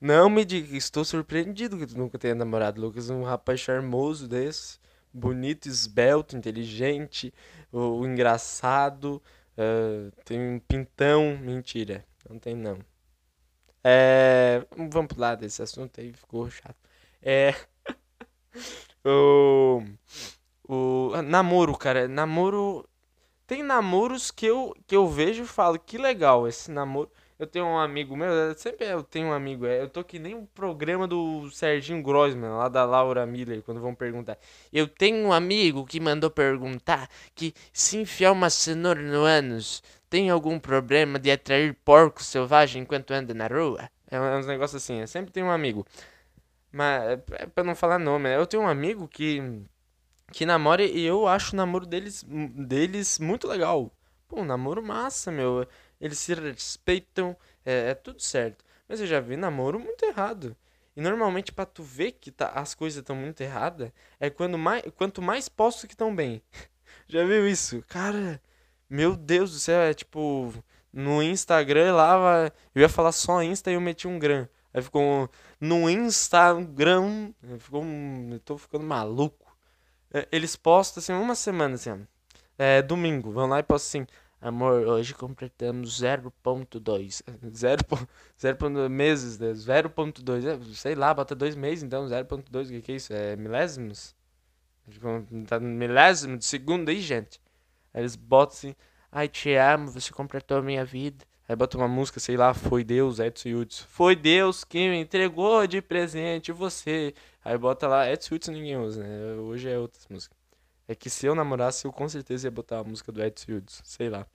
Não 0.00 0.28
me 0.28 0.44
diga, 0.44 0.76
estou 0.76 1.04
surpreendido 1.04 1.78
que 1.78 1.86
tu 1.86 1.96
nunca 1.96 2.18
tenha 2.18 2.34
namorado, 2.34 2.80
Lucas. 2.80 3.10
Um 3.10 3.22
rapaz 3.22 3.60
charmoso 3.60 4.26
desse, 4.28 4.78
bonito, 5.12 5.66
esbelto, 5.68 6.36
inteligente, 6.36 7.32
o 7.70 8.04
engraçado, 8.04 9.22
uh, 9.56 10.10
tem 10.24 10.40
um 10.40 10.58
pintão. 10.58 11.38
Mentira, 11.38 12.04
não 12.28 12.38
tem 12.38 12.56
não. 12.56 12.78
É, 13.84 14.64
vamos 14.76 15.12
pular 15.12 15.34
desse 15.34 15.62
assunto 15.62 16.00
aí, 16.00 16.12
ficou 16.12 16.48
chato. 16.50 16.76
É. 17.20 17.54
o, 19.04 19.82
o 20.68 21.22
namoro, 21.22 21.76
cara, 21.76 22.06
namoro. 22.08 22.88
Tem 23.46 23.62
namoros 23.62 24.30
que 24.30 24.46
eu, 24.46 24.74
que 24.86 24.96
eu 24.96 25.08
vejo 25.08 25.42
e 25.42 25.46
falo, 25.46 25.78
que 25.78 25.98
legal 25.98 26.46
esse 26.48 26.70
namoro. 26.70 27.10
Eu 27.42 27.46
tenho 27.46 27.66
um 27.66 27.76
amigo 27.76 28.16
meu, 28.16 28.56
sempre 28.56 28.86
eu 28.86 29.02
tenho 29.02 29.26
um 29.26 29.32
amigo, 29.32 29.66
é, 29.66 29.82
eu 29.82 29.88
tô 29.88 30.04
que 30.04 30.16
nem 30.16 30.32
o 30.32 30.38
um 30.38 30.46
programa 30.46 31.08
do 31.08 31.50
Serginho 31.50 32.00
Grossman, 32.00 32.50
lá 32.50 32.68
da 32.68 32.84
Laura 32.84 33.26
Miller, 33.26 33.62
quando 33.62 33.80
vão 33.80 33.96
perguntar. 33.96 34.38
Eu 34.72 34.86
tenho 34.86 35.26
um 35.26 35.32
amigo 35.32 35.84
que 35.84 35.98
mandou 35.98 36.30
perguntar 36.30 37.08
que 37.34 37.52
se 37.72 37.96
enfiar 37.96 38.30
uma 38.30 38.48
cenoura 38.48 39.02
no 39.02 39.24
ânus, 39.24 39.82
tem 40.12 40.28
algum 40.28 40.60
problema 40.60 41.18
de 41.18 41.30
atrair 41.30 41.72
porco 41.72 42.22
selvagem 42.22 42.82
enquanto 42.82 43.12
anda 43.12 43.32
na 43.32 43.46
rua? 43.46 43.88
É, 44.10 44.16
é 44.16 44.36
uns 44.36 44.46
negócios 44.46 44.82
assim, 44.82 45.00
eu 45.00 45.06
sempre 45.06 45.32
tenho 45.32 45.46
um 45.46 45.50
amigo. 45.50 45.86
Mas, 46.70 47.02
é, 47.02 47.22
é 47.44 47.46
pra 47.46 47.64
não 47.64 47.74
falar 47.74 47.98
nome, 47.98 48.28
eu 48.28 48.46
tenho 48.46 48.62
um 48.62 48.68
amigo 48.68 49.08
que, 49.08 49.40
que 50.30 50.44
namora 50.44 50.82
e 50.84 51.02
eu 51.02 51.26
acho 51.26 51.54
o 51.54 51.56
namoro 51.56 51.86
deles, 51.86 52.26
deles 52.28 53.18
muito 53.18 53.48
legal. 53.48 53.90
Pô, 54.28 54.42
um 54.42 54.44
namoro 54.44 54.82
massa, 54.82 55.32
meu 55.32 55.66
eles 55.98 56.18
se 56.18 56.34
respeitam, 56.34 57.34
é, 57.64 57.92
é 57.92 57.94
tudo 57.94 58.20
certo. 58.20 58.62
Mas 58.86 59.00
eu 59.00 59.06
já 59.06 59.18
vi 59.18 59.34
namoro 59.34 59.80
muito 59.80 60.04
errado. 60.04 60.54
E 60.94 61.00
normalmente 61.00 61.52
para 61.52 61.64
tu 61.64 61.82
ver 61.82 62.12
que 62.12 62.30
tá, 62.30 62.48
as 62.48 62.74
coisas 62.74 62.98
estão 62.98 63.16
muito 63.16 63.40
erradas, 63.40 63.90
é 64.20 64.28
quando 64.28 64.58
mais, 64.58 64.82
quanto 64.94 65.22
mais 65.22 65.48
posto 65.48 65.86
que 65.86 65.94
estão 65.94 66.14
bem. 66.14 66.42
já 67.08 67.24
viu 67.24 67.48
isso? 67.48 67.82
Cara, 67.88 68.42
meu 68.92 69.16
Deus 69.16 69.52
do 69.52 69.58
céu, 69.58 69.80
é 69.80 69.94
tipo 69.94 70.52
no 70.92 71.22
Instagram 71.22 71.94
lá, 71.94 72.52
eu 72.74 72.82
ia 72.82 72.88
falar 72.88 73.12
só 73.12 73.42
Insta 73.42 73.70
e 73.70 73.74
eu 73.74 73.80
meti 73.80 74.06
um 74.06 74.18
gram. 74.18 74.46
Aí 74.74 74.82
ficou 74.82 75.30
no 75.60 75.88
Instagram, 75.88 77.32
ficou, 77.58 77.84
eu 78.30 78.40
tô 78.40 78.58
ficando 78.58 78.84
maluco. 78.84 79.56
É, 80.12 80.28
eles 80.30 80.56
postam 80.56 81.00
assim 81.00 81.12
uma 81.12 81.34
semana 81.34 81.76
assim, 81.76 82.06
é, 82.58 82.82
domingo, 82.82 83.32
vão 83.32 83.46
lá 83.46 83.60
e 83.60 83.62
postam 83.62 84.02
assim, 84.02 84.06
Amor, 84.42 84.86
hoje 84.88 85.14
completamos 85.14 86.02
0.2. 86.02 87.22
0. 87.54 87.84
meses, 88.90 89.38
né? 89.38 89.52
0.2. 89.52 90.44
É, 90.44 90.74
sei 90.74 90.96
lá, 90.96 91.14
bota 91.14 91.32
dois 91.32 91.54
meses, 91.54 91.84
então 91.84 92.04
0.2, 92.06 92.66
o 92.66 92.68
que, 92.70 92.82
que 92.82 92.92
é 92.92 92.96
isso? 92.96 93.12
É 93.12 93.36
milésimos? 93.36 94.16
Tá 95.46 95.60
no 95.60 95.68
milésimo 95.68 96.36
de 96.36 96.44
segundo 96.44 96.88
aí, 96.88 97.00
gente. 97.00 97.40
Eles 97.94 98.16
botam 98.16 98.56
assim, 98.56 98.74
ai, 99.10 99.28
te 99.28 99.54
amo, 99.54 99.90
você 99.90 100.12
completou 100.12 100.62
minha 100.62 100.84
vida. 100.84 101.24
Aí 101.48 101.56
bota 101.56 101.76
uma 101.76 101.88
música, 101.88 102.18
sei 102.20 102.36
lá, 102.36 102.54
foi 102.54 102.84
Deus, 102.84 103.18
Edson 103.18 103.50
Hudson. 103.50 103.84
Foi 103.88 104.16
Deus 104.16 104.64
que 104.64 104.88
me 104.88 105.00
entregou 105.00 105.66
de 105.66 105.82
presente 105.82 106.52
você. 106.52 107.14
Aí 107.44 107.58
bota 107.58 107.86
lá, 107.88 108.10
Edson 108.10 108.36
Hudson 108.36 108.52
ninguém 108.52 108.76
usa, 108.76 109.02
né? 109.02 109.34
Hoje 109.34 109.68
é 109.68 109.78
outras 109.78 110.06
músicas. 110.08 110.38
É 110.88 110.94
que 110.94 111.10
se 111.10 111.26
eu 111.26 111.34
namorasse, 111.34 111.84
eu 111.84 111.92
com 111.92 112.08
certeza 112.08 112.46
ia 112.46 112.50
botar 112.50 112.78
a 112.78 112.84
música 112.84 113.12
do 113.12 113.22
Ed 113.22 113.40
Fields, 113.44 113.80
sei 113.84 114.08
lá. 114.08 114.26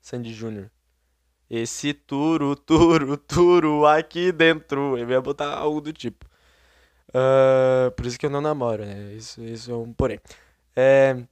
Sandy 0.00 0.32
Júnior. 0.32 0.70
Esse 1.48 1.92
turo, 1.92 2.56
turo, 2.56 3.16
turo 3.16 3.86
aqui 3.86 4.32
dentro. 4.32 4.96
Eu 4.98 5.08
ia 5.08 5.20
botar 5.20 5.54
algo 5.54 5.80
do 5.80 5.92
tipo. 5.92 6.26
Uh, 7.08 7.90
por 7.92 8.06
isso 8.06 8.18
que 8.18 8.24
eu 8.24 8.30
não 8.30 8.40
namoro, 8.40 8.84
né? 8.84 9.12
Isso, 9.12 9.42
isso 9.44 9.70
é 9.70 9.76
um 9.76 9.92
porém. 9.92 10.18
É... 10.74 11.22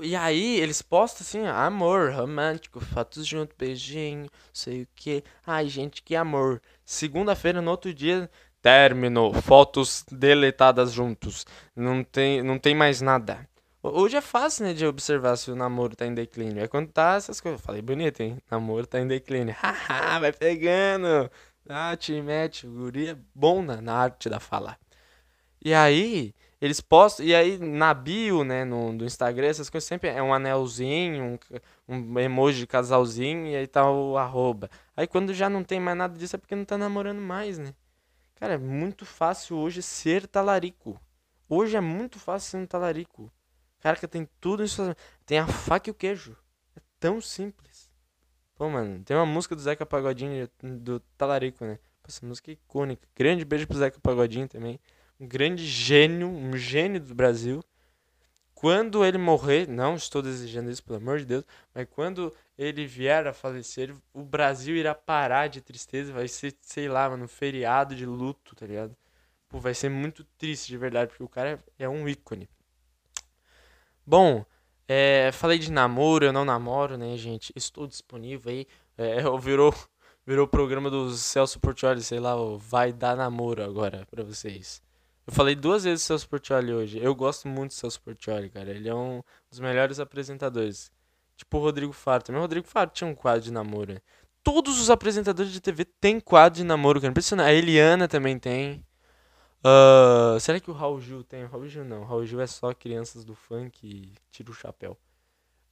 E 0.00 0.14
aí, 0.14 0.60
eles 0.60 0.82
postam 0.82 1.22
assim, 1.22 1.46
amor, 1.46 2.12
romântico, 2.12 2.80
fotos 2.80 3.26
junto, 3.26 3.54
beijinho, 3.56 4.28
sei 4.52 4.82
o 4.82 4.88
que. 4.94 5.24
Ai, 5.46 5.68
gente, 5.68 6.02
que 6.02 6.14
amor. 6.14 6.60
Segunda-feira, 6.84 7.60
no 7.60 7.70
outro 7.70 7.92
dia, 7.92 8.30
Término, 8.60 9.32
fotos 9.42 10.04
deletadas 10.10 10.92
juntos. 10.92 11.46
Não 11.76 12.02
tem, 12.02 12.42
não 12.42 12.58
tem 12.58 12.74
mais 12.74 13.00
nada. 13.00 13.48
Hoje 13.82 14.16
é 14.16 14.20
fácil, 14.20 14.66
né, 14.66 14.74
de 14.74 14.84
observar 14.84 15.36
se 15.36 15.50
o 15.50 15.56
namoro 15.56 15.94
tá 15.94 16.04
em 16.06 16.14
declínio. 16.14 16.62
É 16.62 16.66
quando 16.66 16.90
tá 16.90 17.14
essas 17.14 17.40
coisas. 17.40 17.60
falei 17.60 17.80
bonito, 17.80 18.20
hein? 18.20 18.38
Namoro 18.50 18.86
tá 18.86 18.98
em 19.00 19.06
declínio. 19.06 19.54
Haha, 19.62 20.18
vai 20.18 20.32
pegando. 20.32 21.30
Ah, 21.68 21.96
te 21.96 22.20
mete. 22.20 22.66
O 22.66 22.70
guri 22.72 23.08
é 23.10 23.16
bom 23.34 23.62
na, 23.62 23.80
na 23.80 23.94
arte 23.94 24.28
da 24.28 24.40
fala. 24.40 24.76
E 25.64 25.72
aí, 25.72 26.34
eles 26.60 26.80
postam, 26.80 27.24
e 27.24 27.34
aí 27.34 27.56
na 27.58 27.94
bio, 27.94 28.42
né, 28.42 28.64
no, 28.64 28.92
no 28.92 29.04
Instagram, 29.04 29.46
essas 29.46 29.70
coisas 29.70 29.86
sempre 29.86 30.08
é 30.10 30.22
um 30.22 30.34
anelzinho, 30.34 31.38
um, 31.88 31.96
um 31.96 32.18
emoji 32.18 32.60
de 32.60 32.66
casalzinho, 32.66 33.46
e 33.46 33.54
aí 33.56 33.66
tá 33.66 33.88
o 33.88 34.16
arroba. 34.16 34.68
Aí 34.96 35.06
quando 35.06 35.32
já 35.32 35.48
não 35.48 35.62
tem 35.62 35.78
mais 35.78 35.96
nada 35.96 36.18
disso 36.18 36.34
é 36.34 36.38
porque 36.38 36.56
não 36.56 36.64
tá 36.64 36.76
namorando 36.76 37.20
mais, 37.20 37.58
né? 37.58 37.74
Cara, 38.34 38.54
é 38.54 38.58
muito 38.58 39.06
fácil 39.06 39.56
hoje 39.56 39.82
ser 39.82 40.26
talarico. 40.26 41.00
Hoje 41.48 41.76
é 41.76 41.80
muito 41.80 42.18
fácil 42.18 42.50
ser 42.50 42.56
um 42.58 42.66
talarico. 42.66 43.32
Cara, 43.80 43.96
que 43.96 44.06
tem 44.06 44.28
tudo 44.40 44.62
isso. 44.64 44.94
Tem 45.24 45.38
a 45.38 45.46
faca 45.46 45.88
e 45.88 45.92
o 45.92 45.94
queijo. 45.94 46.36
É 46.76 46.80
tão 47.00 47.20
simples. 47.20 47.90
Pô, 48.54 48.68
mano, 48.68 49.02
tem 49.04 49.16
uma 49.16 49.26
música 49.26 49.56
do 49.56 49.62
Zeca 49.62 49.86
Pagodinho 49.86 50.48
do 50.62 51.00
Talarico, 51.16 51.64
né? 51.64 51.78
Essa 52.06 52.24
música 52.24 52.50
é 52.50 52.54
icônica. 52.54 53.06
Grande 53.14 53.44
beijo 53.44 53.66
pro 53.66 53.78
Zeca 53.78 53.98
Pagodinho 54.00 54.48
também 54.48 54.80
um 55.20 55.26
grande 55.26 55.66
gênio, 55.66 56.28
um 56.28 56.56
gênio 56.56 57.00
do 57.00 57.14
Brasil. 57.14 57.62
Quando 58.54 59.04
ele 59.04 59.18
morrer, 59.18 59.68
não 59.68 59.94
estou 59.94 60.20
desejando 60.20 60.70
isso, 60.70 60.82
pelo 60.82 60.98
amor 60.98 61.18
de 61.18 61.24
Deus, 61.24 61.44
mas 61.72 61.86
quando 61.90 62.34
ele 62.56 62.86
vier 62.86 63.26
a 63.26 63.32
falecer, 63.32 63.94
o 64.12 64.22
Brasil 64.22 64.74
irá 64.74 64.94
parar 64.94 65.46
de 65.48 65.60
tristeza, 65.60 66.12
vai 66.12 66.26
ser, 66.26 66.56
sei 66.60 66.88
lá, 66.88 67.08
mano, 67.08 67.24
um 67.24 67.28
feriado 67.28 67.94
de 67.94 68.04
luto, 68.04 68.56
tá 68.56 68.66
ligado? 68.66 68.96
Pô, 69.48 69.60
vai 69.60 69.74
ser 69.74 69.88
muito 69.88 70.24
triste 70.36 70.66
de 70.68 70.76
verdade, 70.76 71.10
porque 71.10 71.22
o 71.22 71.28
cara 71.28 71.58
é 71.78 71.88
um 71.88 72.08
ícone. 72.08 72.48
Bom, 74.04 74.44
é, 74.88 75.30
falei 75.32 75.58
de 75.58 75.70
namoro, 75.70 76.24
eu 76.24 76.32
não 76.32 76.44
namoro, 76.44 76.96
né, 76.96 77.16
gente? 77.16 77.52
Estou 77.54 77.86
disponível 77.86 78.50
aí. 78.50 78.66
É, 78.96 79.18
virou, 79.38 79.72
virou 80.26 80.46
o 80.46 80.48
programa 80.48 80.90
do 80.90 81.10
Celso 81.10 81.60
Portioli, 81.60 82.02
sei 82.02 82.18
lá, 82.18 82.34
vai 82.58 82.92
dar 82.92 83.16
namoro 83.16 83.62
agora 83.62 84.06
pra 84.10 84.24
vocês. 84.24 84.82
Eu 85.28 85.32
falei 85.34 85.54
duas 85.54 85.84
vezes 85.84 86.06
Celso 86.06 86.26
Portioli 86.26 86.72
hoje. 86.72 86.98
Eu 86.98 87.14
gosto 87.14 87.46
muito 87.48 87.72
do 87.72 87.74
Celso 87.74 88.00
Portioli, 88.00 88.48
cara. 88.48 88.70
Ele 88.70 88.88
é 88.88 88.94
um 88.94 89.22
dos 89.50 89.60
melhores 89.60 90.00
apresentadores. 90.00 90.90
Tipo 91.36 91.58
o 91.58 91.60
Rodrigo 91.60 91.92
Faro. 91.92 92.22
Também 92.22 92.38
o 92.38 92.42
Rodrigo 92.42 92.66
Faro 92.66 92.88
tinha 92.94 93.06
um 93.06 93.14
quadro 93.14 93.42
de 93.42 93.52
namoro. 93.52 93.92
Né? 93.92 94.00
Todos 94.42 94.80
os 94.80 94.88
apresentadores 94.88 95.52
de 95.52 95.60
TV 95.60 95.84
têm 95.84 96.18
quadro 96.18 96.56
de 96.56 96.64
namoro, 96.64 96.98
cara. 96.98 97.10
Impressionante. 97.10 97.46
A 97.46 97.52
Eliana 97.52 98.08
também 98.08 98.38
tem. 98.38 98.82
Uh, 99.62 100.40
será 100.40 100.58
que 100.58 100.70
o 100.70 100.74
Raul 100.74 100.98
Gil 100.98 101.22
tem? 101.22 101.44
O 101.44 101.48
Raul 101.48 101.68
Gil 101.68 101.84
não. 101.84 102.00
O 102.00 102.04
Raul 102.06 102.24
Gil 102.24 102.40
é 102.40 102.46
só 102.46 102.72
crianças 102.72 103.22
do 103.22 103.34
funk 103.34 103.86
e 103.86 104.14
tira 104.30 104.50
o 104.50 104.54
chapéu. 104.54 104.96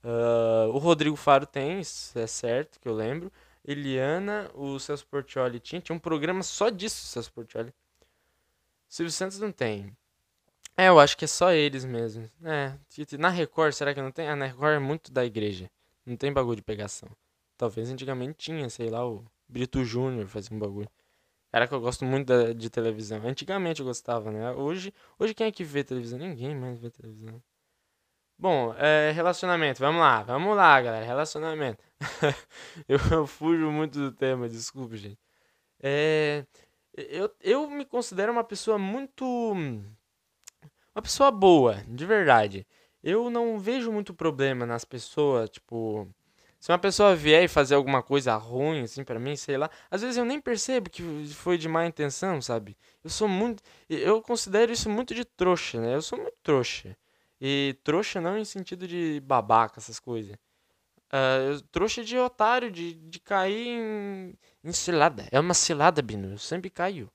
Uh, 0.05 0.69
o 0.69 0.77
Rodrigo 0.77 1.16
Faro 1.16 1.47
tem, 1.47 1.81
isso 1.81 2.19
é 2.19 2.27
certo, 2.27 2.79
que 2.79 2.87
eu 2.87 2.95
lembro. 2.95 3.33
Eliana, 3.64 4.51
o 4.55 4.79
Celso 4.79 5.07
Portioli 5.07 5.59
tinha. 5.61 5.81
Tinha 5.81 5.97
um 5.97 5.99
programa 5.99 6.42
só 6.42 6.69
disso, 6.69 7.07
Celso 7.07 7.33
Portioli. 7.33 7.73
Silvio 8.97 9.13
Santos 9.13 9.39
não 9.39 9.53
tem. 9.53 9.95
É, 10.75 10.89
eu 10.89 10.99
acho 10.99 11.19
que 11.19 11.27
é 11.27 11.29
só 11.29 11.53
eles 11.53 11.85
mesmo. 11.85 12.31
É, 12.43 12.73
na 13.19 13.29
Record, 13.29 13.75
será 13.75 13.93
que 13.93 14.01
não 14.01 14.11
tem? 14.11 14.27
Ah, 14.27 14.35
na 14.35 14.47
Record 14.47 14.77
é 14.77 14.79
muito 14.79 15.13
da 15.13 15.23
igreja. 15.23 15.71
Não 16.07 16.17
tem 16.17 16.33
bagulho 16.33 16.57
de 16.57 16.63
pegação. 16.63 17.07
Talvez 17.59 17.91
antigamente 17.91 18.39
tinha, 18.39 18.71
sei 18.71 18.89
lá, 18.89 19.07
o 19.07 19.23
Brito 19.47 19.85
Júnior 19.85 20.27
fazia 20.29 20.57
um 20.57 20.59
bagulho. 20.59 20.89
Era 21.53 21.69
que 21.69 21.75
eu 21.75 21.81
gosto 21.81 22.07
muito 22.07 22.29
da, 22.29 22.55
de 22.55 22.71
televisão. 22.71 23.21
Antigamente 23.23 23.81
eu 23.81 23.87
gostava, 23.87 24.31
né? 24.33 24.53
Hoje, 24.53 24.95
hoje 25.19 25.35
quem 25.35 25.47
é 25.47 25.53
que 25.53 25.63
vê 25.63 25.85
televisão? 25.85 26.19
Ninguém 26.19 26.55
mais 26.55 26.79
vê 26.79 26.91
televisão. 26.91 27.43
Bom, 28.39 28.75
é, 28.79 29.13
relacionamento. 29.13 29.79
Vamos 29.79 30.01
lá, 30.01 30.23
vamos 30.23 30.57
lá, 30.57 30.81
galera. 30.81 31.05
Relacionamento. 31.05 31.85
eu, 32.89 32.99
eu 33.13 33.27
fujo 33.27 33.71
muito 33.71 33.99
do 33.99 34.11
tema, 34.11 34.49
desculpe, 34.49 34.97
gente. 34.97 35.19
É, 35.83 36.47
eu, 36.97 37.31
eu 37.41 37.71
me 37.71 37.85
considero 37.85 38.33
uma 38.33 38.45
pessoa 38.45 38.79
muito. 38.79 39.25
Uma 40.95 41.03
pessoa 41.03 41.31
boa, 41.31 41.85
de 41.89 42.07
verdade. 42.07 42.67
Eu 43.03 43.31
não 43.31 43.59
vejo 43.59 43.93
muito 43.93 44.15
problema 44.15 44.67
nas 44.67 44.85
pessoas, 44.85 45.51
tipo. 45.51 46.09
Se 46.59 46.73
uma 46.73 46.79
pessoa 46.79 47.15
vier 47.15 47.45
e 47.45 47.49
fazer 47.49 47.75
alguma 47.75 48.03
coisa 48.03 48.35
ruim, 48.37 48.83
assim, 48.83 49.05
para 49.05 49.21
mim, 49.21 49.37
sei 49.37 49.57
lá, 49.57 49.71
às 49.91 50.01
vezes 50.01 50.17
eu 50.17 50.25
nem 50.25 50.41
percebo 50.41 50.91
que 50.91 51.03
foi 51.35 51.59
de 51.59 51.69
má 51.69 51.87
intenção, 51.87 52.41
sabe? 52.41 52.77
Eu 53.05 53.11
sou 53.11 53.29
muito. 53.29 53.63
Eu 53.89 54.23
considero 54.23 54.73
isso 54.73 54.89
muito 54.91 55.15
de 55.15 55.25
trouxa, 55.25 55.81
né? 55.81 55.95
Eu 55.95 56.03
sou 56.03 56.19
muito 56.19 56.37
trouxa. 56.43 56.97
E 57.41 57.79
trouxa 57.85 58.21
não 58.21 58.39
em 58.39 58.45
sentido 58.45 58.89
de 58.89 59.21
babaca, 59.21 59.79
essas 59.79 60.01
coisas. 60.01 60.37
Uh, 61.07 61.63
trouxa 61.71 62.03
de 62.03 62.19
otário, 62.19 62.71
de, 62.71 62.95
de 62.95 63.21
cair 63.21 63.69
em, 63.69 64.35
em 64.67 64.73
cilada. 64.73 65.27
É 65.31 65.39
uma 65.39 65.55
cilada, 65.55 66.03
Bino. 66.03 66.33
Eu 66.33 66.39
sempre 66.39 66.71
caio. 66.71 67.11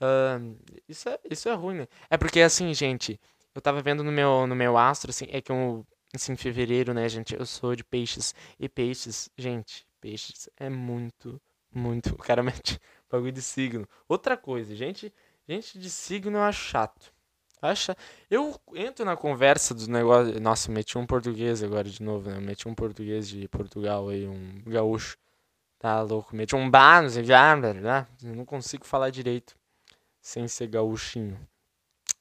Uh, 0.00 0.56
isso, 0.88 1.08
é, 1.08 1.18
isso 1.30 1.48
é 1.48 1.54
ruim, 1.54 1.78
né? 1.78 1.88
É 2.10 2.16
porque, 2.16 2.40
assim, 2.40 2.72
gente, 2.74 3.20
eu 3.54 3.60
tava 3.60 3.80
vendo 3.82 4.04
no 4.04 4.12
meu, 4.12 4.46
no 4.46 4.54
meu 4.54 4.76
astro, 4.76 5.10
assim, 5.10 5.26
é 5.30 5.40
que 5.40 5.50
eu, 5.50 5.86
assim, 6.14 6.32
em 6.32 6.36
fevereiro, 6.36 6.94
né, 6.94 7.08
gente, 7.08 7.34
eu 7.34 7.46
sou 7.46 7.74
de 7.74 7.84
peixes. 7.84 8.34
E 8.58 8.68
peixes, 8.68 9.30
gente, 9.36 9.86
peixes 10.00 10.48
é 10.56 10.68
muito, 10.68 11.40
muito. 11.72 12.14
O 12.14 12.18
cara 12.18 12.42
mete 12.44 12.80
bagulho 13.10 13.32
de 13.32 13.42
signo. 13.42 13.88
Outra 14.08 14.36
coisa, 14.36 14.74
gente, 14.74 15.12
gente 15.48 15.78
de 15.78 15.90
signo 15.90 16.38
eu 16.38 16.42
acho 16.42 16.64
chato. 16.64 17.12
Acha? 17.60 17.96
Eu 18.30 18.54
entro 18.74 19.04
na 19.04 19.16
conversa 19.16 19.74
dos 19.74 19.88
negócios. 19.88 20.40
Nossa, 20.40 20.70
meti 20.70 20.96
um 20.96 21.04
português 21.06 21.62
agora 21.62 21.88
de 21.88 22.00
novo, 22.00 22.30
né? 22.30 22.38
Meti 22.38 22.68
um 22.68 22.74
português 22.74 23.28
de 23.28 23.48
Portugal 23.48 24.08
aí, 24.08 24.26
um 24.28 24.62
gaúcho. 24.64 25.16
Tá 25.78 26.02
louco. 26.02 26.34
Meti 26.34 26.56
um 26.56 26.68
não 26.70 27.08
sei 27.08 27.24
né? 27.24 28.06
Eu 28.22 28.34
não 28.34 28.44
consigo 28.44 28.84
falar 28.84 29.10
direito 29.10 29.56
sem 30.20 30.48
ser 30.48 30.66
gaúchinho. 30.66 31.38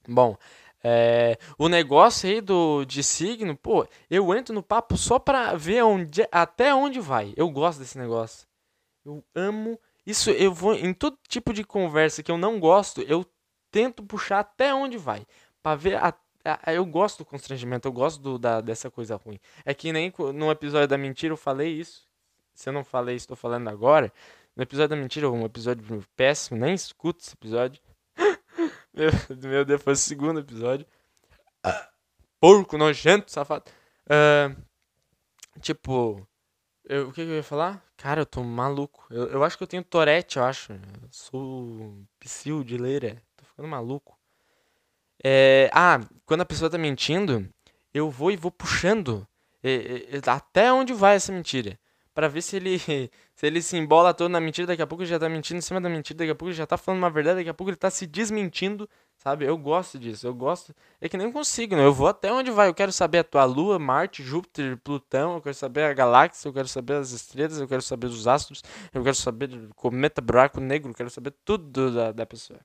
Bom, 0.07 0.37
é, 0.83 1.37
o 1.57 1.67
negócio 1.67 2.29
aí 2.29 2.39
do, 2.39 2.85
de 2.85 3.03
signo, 3.03 3.57
pô, 3.57 3.85
eu 4.09 4.33
entro 4.33 4.53
no 4.53 4.63
papo 4.63 4.95
só 4.95 5.19
pra 5.19 5.53
ver 5.55 5.83
onde, 5.83 6.27
até 6.31 6.73
onde 6.73 6.99
vai. 6.99 7.33
Eu 7.35 7.49
gosto 7.49 7.79
desse 7.79 7.97
negócio. 7.97 8.47
Eu 9.03 9.23
amo. 9.35 9.79
Isso 10.05 10.29
eu 10.29 10.53
vou. 10.53 10.73
Em 10.73 10.93
todo 10.93 11.17
tipo 11.27 11.51
de 11.51 11.63
conversa 11.63 12.23
que 12.23 12.31
eu 12.31 12.37
não 12.37 12.59
gosto, 12.59 13.01
eu 13.01 13.25
tento 13.71 14.03
puxar 14.03 14.39
até 14.39 14.73
onde 14.73 14.97
vai. 14.97 15.25
Pra 15.61 15.75
ver 15.75 15.95
a, 15.95 16.13
a, 16.45 16.73
eu 16.73 16.85
gosto 16.85 17.19
do 17.19 17.25
constrangimento, 17.25 17.87
eu 17.87 17.91
gosto 17.91 18.21
do, 18.21 18.39
da, 18.39 18.61
dessa 18.61 18.89
coisa 18.89 19.15
ruim. 19.17 19.39
É 19.65 19.73
que 19.73 19.91
nem 19.91 20.13
no 20.33 20.49
episódio 20.51 20.87
da 20.87 20.97
mentira 20.97 21.33
eu 21.33 21.37
falei 21.37 21.73
isso. 21.73 22.06
Se 22.57 22.69
eu 22.69 22.73
não 22.73 22.83
falei, 22.83 23.15
estou 23.15 23.37
falando 23.37 23.67
agora. 23.67 24.11
No 24.55 24.63
episódio 24.63 24.89
da 24.89 24.95
mentira, 24.95 25.29
um 25.29 25.45
episódio 25.45 26.03
péssimo, 26.15 26.59
nem 26.59 26.73
escuto 26.73 27.23
esse 27.23 27.35
episódio. 27.35 27.79
meu, 28.91 29.11
meu 29.43 29.63
Deus, 29.63 29.83
foi 29.83 29.93
o 29.93 29.95
segundo 29.95 30.39
episódio. 30.39 30.83
Porco, 32.39 32.75
nojento, 32.75 33.31
safado. 33.31 33.65
Uh, 34.07 34.59
tipo, 35.61 36.27
eu, 36.83 37.09
o 37.09 37.13
que, 37.13 37.23
que, 37.23 37.29
eu 37.29 37.35
ia 37.35 37.43
falar? 37.43 37.85
Cara, 37.95 38.21
eu 38.21 38.25
tô 38.25 38.43
maluco. 38.43 39.05
Eu, 39.11 39.27
eu 39.27 39.43
acho 39.43 39.55
que 39.55 39.61
eu 39.61 39.67
tenho 39.67 39.83
Torete, 39.83 40.37
eu 40.37 40.43
acho. 40.43 40.73
Eu 40.73 40.79
sou 41.11 41.95
psil 42.19 42.63
de 42.63 42.75
leira 42.75 43.21
ficando 43.43 43.67
maluco. 43.67 44.17
É, 45.23 45.69
ah, 45.71 45.99
quando 46.25 46.41
a 46.41 46.45
pessoa 46.45 46.71
tá 46.71 46.77
mentindo, 46.79 47.47
eu 47.93 48.09
vou 48.09 48.31
e 48.31 48.35
vou 48.35 48.49
puxando 48.51 49.27
é, 49.63 50.17
é, 50.17 50.21
até 50.25 50.73
onde 50.73 50.91
vai 50.91 51.17
essa 51.17 51.31
mentira. 51.31 51.79
Para 52.17 52.27
ver 52.27 52.41
se 52.41 52.55
ele 52.55 52.79
se 53.35 53.45
ele 53.45 53.61
se 53.61 53.77
embola 53.77 54.11
todo 54.11 54.31
na 54.31 54.39
mentira, 54.39 54.65
daqui 54.65 54.81
a 54.81 54.87
pouco 54.87 55.03
ele 55.03 55.09
já 55.11 55.19
tá 55.19 55.29
mentindo 55.29 55.59
em 55.59 55.61
cima 55.61 55.79
da 55.79 55.87
mentira, 55.87 56.17
daqui 56.17 56.31
a 56.31 56.35
pouco 56.35 56.49
ele 56.49 56.57
já 56.57 56.65
tá 56.65 56.75
falando 56.75 56.97
uma 56.97 57.11
verdade, 57.11 57.37
daqui 57.37 57.49
a 57.49 57.53
pouco 57.53 57.69
ele 57.69 57.77
tá 57.77 57.91
se 57.91 58.07
desmentindo, 58.07 58.89
sabe? 59.17 59.45
Eu 59.45 59.55
gosto 59.55 59.99
disso, 59.99 60.25
eu 60.25 60.33
gosto. 60.33 60.73
É 60.99 61.07
que 61.07 61.15
nem 61.15 61.31
consigo, 61.31 61.75
né? 61.75 61.85
Eu 61.85 61.93
vou 61.93 62.07
até 62.07 62.33
onde 62.33 62.49
vai. 62.49 62.69
Eu 62.69 62.73
quero 62.73 62.91
saber 62.91 63.19
a 63.19 63.23
tua 63.23 63.45
lua, 63.45 63.77
Marte, 63.77 64.23
Júpiter, 64.23 64.77
Plutão, 64.83 65.35
eu 65.35 65.41
quero 65.41 65.53
saber 65.53 65.83
a 65.83 65.93
galáxia, 65.93 66.47
eu 66.49 66.53
quero 66.53 66.67
saber 66.67 66.95
as 66.95 67.11
estrelas, 67.11 67.59
eu 67.59 67.67
quero 67.67 67.83
saber 67.83 68.07
os 68.07 68.27
astros, 68.27 68.63
eu 68.91 69.03
quero 69.03 69.15
saber 69.15 69.51
cometa, 69.75 70.19
buraco 70.19 70.59
negro, 70.59 70.89
eu 70.89 70.95
quero 70.95 71.11
saber 71.11 71.35
tudo 71.45 71.93
da, 71.93 72.11
da 72.11 72.25
pessoa 72.25 72.59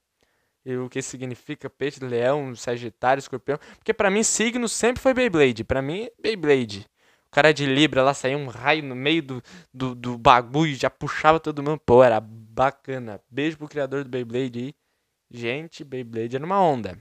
e 0.65 0.77
o 0.77 0.89
que 0.89 1.03
significa 1.03 1.69
peixe, 1.69 2.03
leão, 2.03 2.55
sagitário, 2.55 3.19
escorpião. 3.19 3.59
Porque 3.77 3.93
para 3.93 4.11
mim 4.11 4.23
signo 4.23 4.69
sempre 4.69 5.03
foi 5.03 5.13
Beyblade. 5.13 5.65
Para 5.65 5.83
mim, 5.83 6.09
Beyblade. 6.19 6.87
Cara 7.33 7.53
de 7.53 7.65
Libra 7.65 8.03
lá 8.03 8.13
saía 8.13 8.37
um 8.37 8.47
raio 8.47 8.83
no 8.85 8.95
meio 8.95 9.23
do, 9.23 9.43
do, 9.73 9.95
do 9.95 10.19
bagulho, 10.19 10.75
já 10.75 10.91
puxava 10.91 11.41
todo 11.41 11.63
mundo. 11.63 11.81
Pô, 11.85 12.05
era 12.05 12.21
bacana. 12.21 13.21
Beijo 13.31 13.57
pro 13.57 13.69
criador 13.69 14.05
do 14.05 14.11
Beyblade 14.11 14.59
aí. 14.59 14.75
Gente, 15.31 15.83
Beyblade 15.83 16.37
era 16.37 16.45
uma 16.45 16.61
onda. 16.63 16.99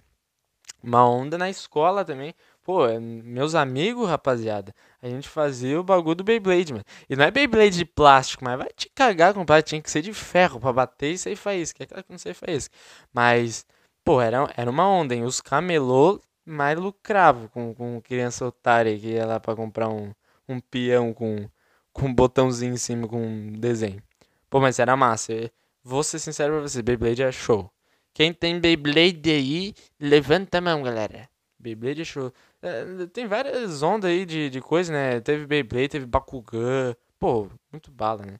Uma 0.82 1.06
onda 1.08 1.38
na 1.38 1.50
escola 1.50 2.06
também. 2.06 2.34
Pô, 2.64 2.88
é, 2.88 2.98
meus 3.00 3.56
amigos, 3.56 4.08
rapaziada, 4.08 4.74
a 5.02 5.10
gente 5.10 5.28
fazia 5.28 5.80
o 5.80 5.84
bagulho 5.84 6.16
do 6.16 6.24
Beyblade, 6.24 6.72
mano. 6.72 6.86
E 7.10 7.16
não 7.16 7.26
é 7.26 7.32
Beyblade 7.32 7.78
de 7.78 7.86
plástico, 7.86 8.44
mas 8.44 8.58
vai 8.58 8.70
te 8.74 8.90
cagar 8.96 9.34
com 9.34 9.46
plástico. 9.46 9.70
Tinha 9.70 9.82
que 9.82 9.92
ser 9.92 10.02
de 10.02 10.14
ferro 10.14 10.62
pra 10.62 10.72
bater 10.72 11.12
e 11.12 11.18
sair 11.18 11.36
faísca. 11.36 11.84
É 11.84 11.86
claro 11.88 12.04
que 12.06 12.12
não 12.12 12.18
sei 12.18 12.34
faísca. 12.34 12.74
Mas, 13.14 13.66
pô, 14.04 14.22
era, 14.22 14.50
era 14.56 14.72
uma 14.72 14.88
onda, 14.88 15.14
hein? 15.14 15.24
Os 15.26 15.42
camelô 15.42 16.22
mais 16.46 16.78
lucravam 16.80 17.48
com, 17.50 17.74
com 17.74 18.02
criança 18.02 18.46
otária 18.46 18.98
que 18.98 19.08
ia 19.08 19.26
lá 19.26 19.40
pra 19.40 19.56
comprar 19.56 19.90
um, 19.90 20.12
um 20.54 20.60
peão 20.60 21.14
com, 21.14 21.50
com 21.94 22.08
um 22.08 22.14
botãozinho 22.14 22.74
em 22.74 22.78
cima 22.78 23.08
com 23.08 23.22
um 23.26 23.52
desenho. 23.54 24.02
Pô, 24.50 24.60
mas 24.60 24.80
era 24.80 24.96
massa. 24.98 25.52
vou 25.84 26.04
ser 26.04 26.20
sincero 26.20 26.54
pra 26.54 26.62
você, 26.62 26.82
Beyblade 26.82 27.24
é 27.24 27.32
show. 27.32 27.72
Quem 28.14 28.34
tem 28.34 28.60
Beyblade 28.60 29.30
aí, 29.30 29.74
levanta 30.00 30.58
a 30.58 30.62
mão, 30.62 30.84
galera. 30.84 31.30
Beyblade 31.58 32.02
é 32.02 32.06
show. 32.06 32.34
É, 32.62 33.06
tem 33.08 33.28
várias 33.28 33.82
ondas 33.82 34.10
aí 34.10 34.26
de, 34.26 34.50
de 34.50 34.62
coisa, 34.62 34.92
né? 34.92 35.20
Teve 35.22 35.46
Beyblade, 35.46 35.90
teve 35.90 36.06
Bakugan. 36.06 36.96
Pô, 37.18 37.50
muito 37.72 37.92
bala, 37.92 38.26
né? 38.26 38.40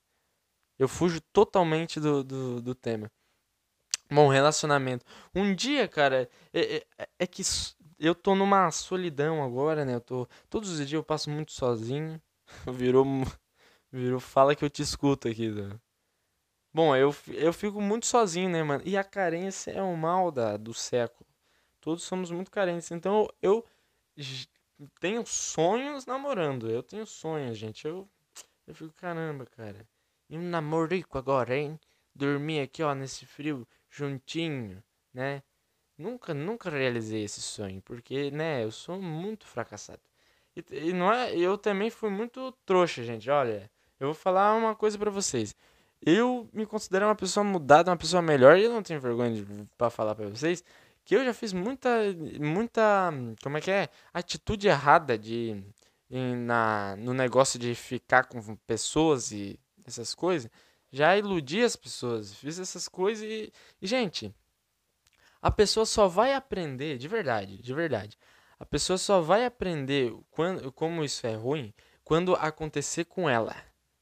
Eu 0.78 0.88
fujo 0.88 1.22
totalmente 1.32 2.00
do, 2.00 2.24
do, 2.24 2.62
do 2.62 2.76
tema. 2.76 3.10
Bom, 4.12 4.28
relacionamento. 4.28 5.06
Um 5.34 5.56
dia, 5.56 5.88
cara, 5.88 6.30
é, 6.54 6.84
é, 6.98 7.08
é, 7.20 7.28
que 7.28 7.44
eu 8.02 8.16
tô 8.16 8.36
numa 8.36 8.72
solidão 8.72 9.44
agora, 9.44 9.86
né? 9.86 9.96
Eu 9.96 10.02
tô. 10.02 10.28
Todos 10.50 10.70
os 10.72 10.78
dias 10.78 10.94
eu 10.94 11.04
passo 11.04 11.30
muito 11.30 11.52
sozinho. 11.52 12.22
Virou. 12.74 13.06
Virou 13.92 14.20
fala 14.20 14.56
que 14.56 14.66
eu 14.66 14.70
te 14.70 14.82
escuto 14.82 15.28
aqui, 15.28 15.50
né? 15.50 15.80
Bom, 16.74 16.96
eu, 16.96 17.14
eu 17.28 17.52
fico 17.54 17.82
muito 17.82 18.06
sozinho, 18.06 18.50
né, 18.50 18.64
mano? 18.64 18.82
E 18.86 18.98
a 18.98 19.04
carência 19.04 19.72
é 19.72 19.82
o 19.82 19.96
mal 19.96 20.32
da, 20.32 20.56
do 20.58 20.74
século. 20.74 21.30
Todos 21.82 22.04
somos 22.04 22.32
muito 22.32 22.50
carentes. 22.50 22.90
Então 22.92 23.28
eu 23.42 23.66
tenho 25.00 25.26
sonhos 25.26 26.06
namorando. 26.06 26.70
Eu 26.70 26.82
tenho 26.82 27.06
sonhos, 27.06 27.58
gente. 27.58 27.86
Eu, 27.88 28.10
eu 28.68 28.74
fico, 28.74 28.94
caramba, 28.94 29.46
cara. 29.46 29.88
E 30.30 30.38
um 30.38 30.50
namorico 30.50 31.18
agora, 31.18 31.56
hein? 31.58 31.80
Dormir 32.16 32.62
aqui, 32.62 32.82
ó, 32.84 32.94
nesse 32.96 33.26
frio, 33.26 33.68
juntinho, 33.90 34.82
né? 35.14 35.44
Nunca, 35.98 36.34
nunca 36.34 36.70
realizei 36.70 37.24
esse 37.24 37.42
sonho, 37.42 37.82
porque, 37.82 38.32
né, 38.32 38.64
eu 38.64 38.72
sou 38.72 39.02
muito 39.02 39.46
fracassado. 39.46 40.02
E, 40.56 40.64
e 40.90 40.94
não 40.94 41.12
é, 41.14 41.36
eu 41.36 41.58
também 41.58 41.90
fui 41.90 42.10
muito 42.10 42.52
trouxa, 42.66 43.04
gente. 43.04 43.30
Olha, 43.30 43.70
eu 44.00 44.08
vou 44.08 44.16
falar 44.16 44.56
uma 44.56 44.76
coisa 44.76 44.98
para 44.98 45.12
vocês. 45.12 45.56
Eu 46.02 46.50
me 46.54 46.66
considero 46.66 47.06
uma 47.06 47.16
pessoa 47.16 47.44
mudada, 47.44 47.92
uma 47.92 47.98
pessoa 47.98 48.22
melhor, 48.22 48.58
e 48.58 48.64
eu 48.64 48.74
não 48.74 48.82
tenho 48.84 49.00
vergonha 49.00 49.46
para 49.78 49.90
falar 49.90 50.16
para 50.16 50.28
vocês 50.30 50.64
que 51.04 51.16
eu 51.16 51.26
já 51.26 51.34
fiz 51.34 51.54
muita, 51.54 51.90
muita, 52.40 53.12
como 53.42 53.58
é 53.58 53.62
que 53.62 53.72
é? 53.72 53.90
Atitude 54.14 54.68
errada 54.68 55.18
de, 55.18 55.62
em, 56.10 56.36
na, 56.36 56.96
no 56.98 57.14
negócio 57.14 57.60
de 57.60 57.74
ficar 57.76 58.26
com 58.26 58.56
pessoas 58.68 59.32
e 59.32 59.60
essas 59.86 60.14
coisas. 60.16 60.50
Já 60.92 61.18
iludi 61.18 61.64
as 61.64 61.76
pessoas, 61.76 62.34
fiz 62.34 62.60
essas 62.60 62.88
coisas 62.88 63.24
e, 63.24 63.52
e, 63.82 63.88
gente, 63.88 64.34
a 65.42 65.50
pessoa 65.50 65.86
só 65.86 66.08
vai 66.08 66.34
aprender, 66.34 66.98
de 66.98 67.08
verdade, 67.08 67.58
de 67.58 67.74
verdade. 67.74 68.18
A 68.60 68.66
pessoa 68.66 68.98
só 68.98 69.22
vai 69.22 69.46
aprender 69.46 70.14
quando, 70.30 70.72
como 70.72 71.04
isso 71.04 71.26
é 71.26 71.36
ruim 71.36 71.74
quando 72.04 72.36
acontecer 72.36 73.06
com 73.06 73.30
ela, 73.30 73.56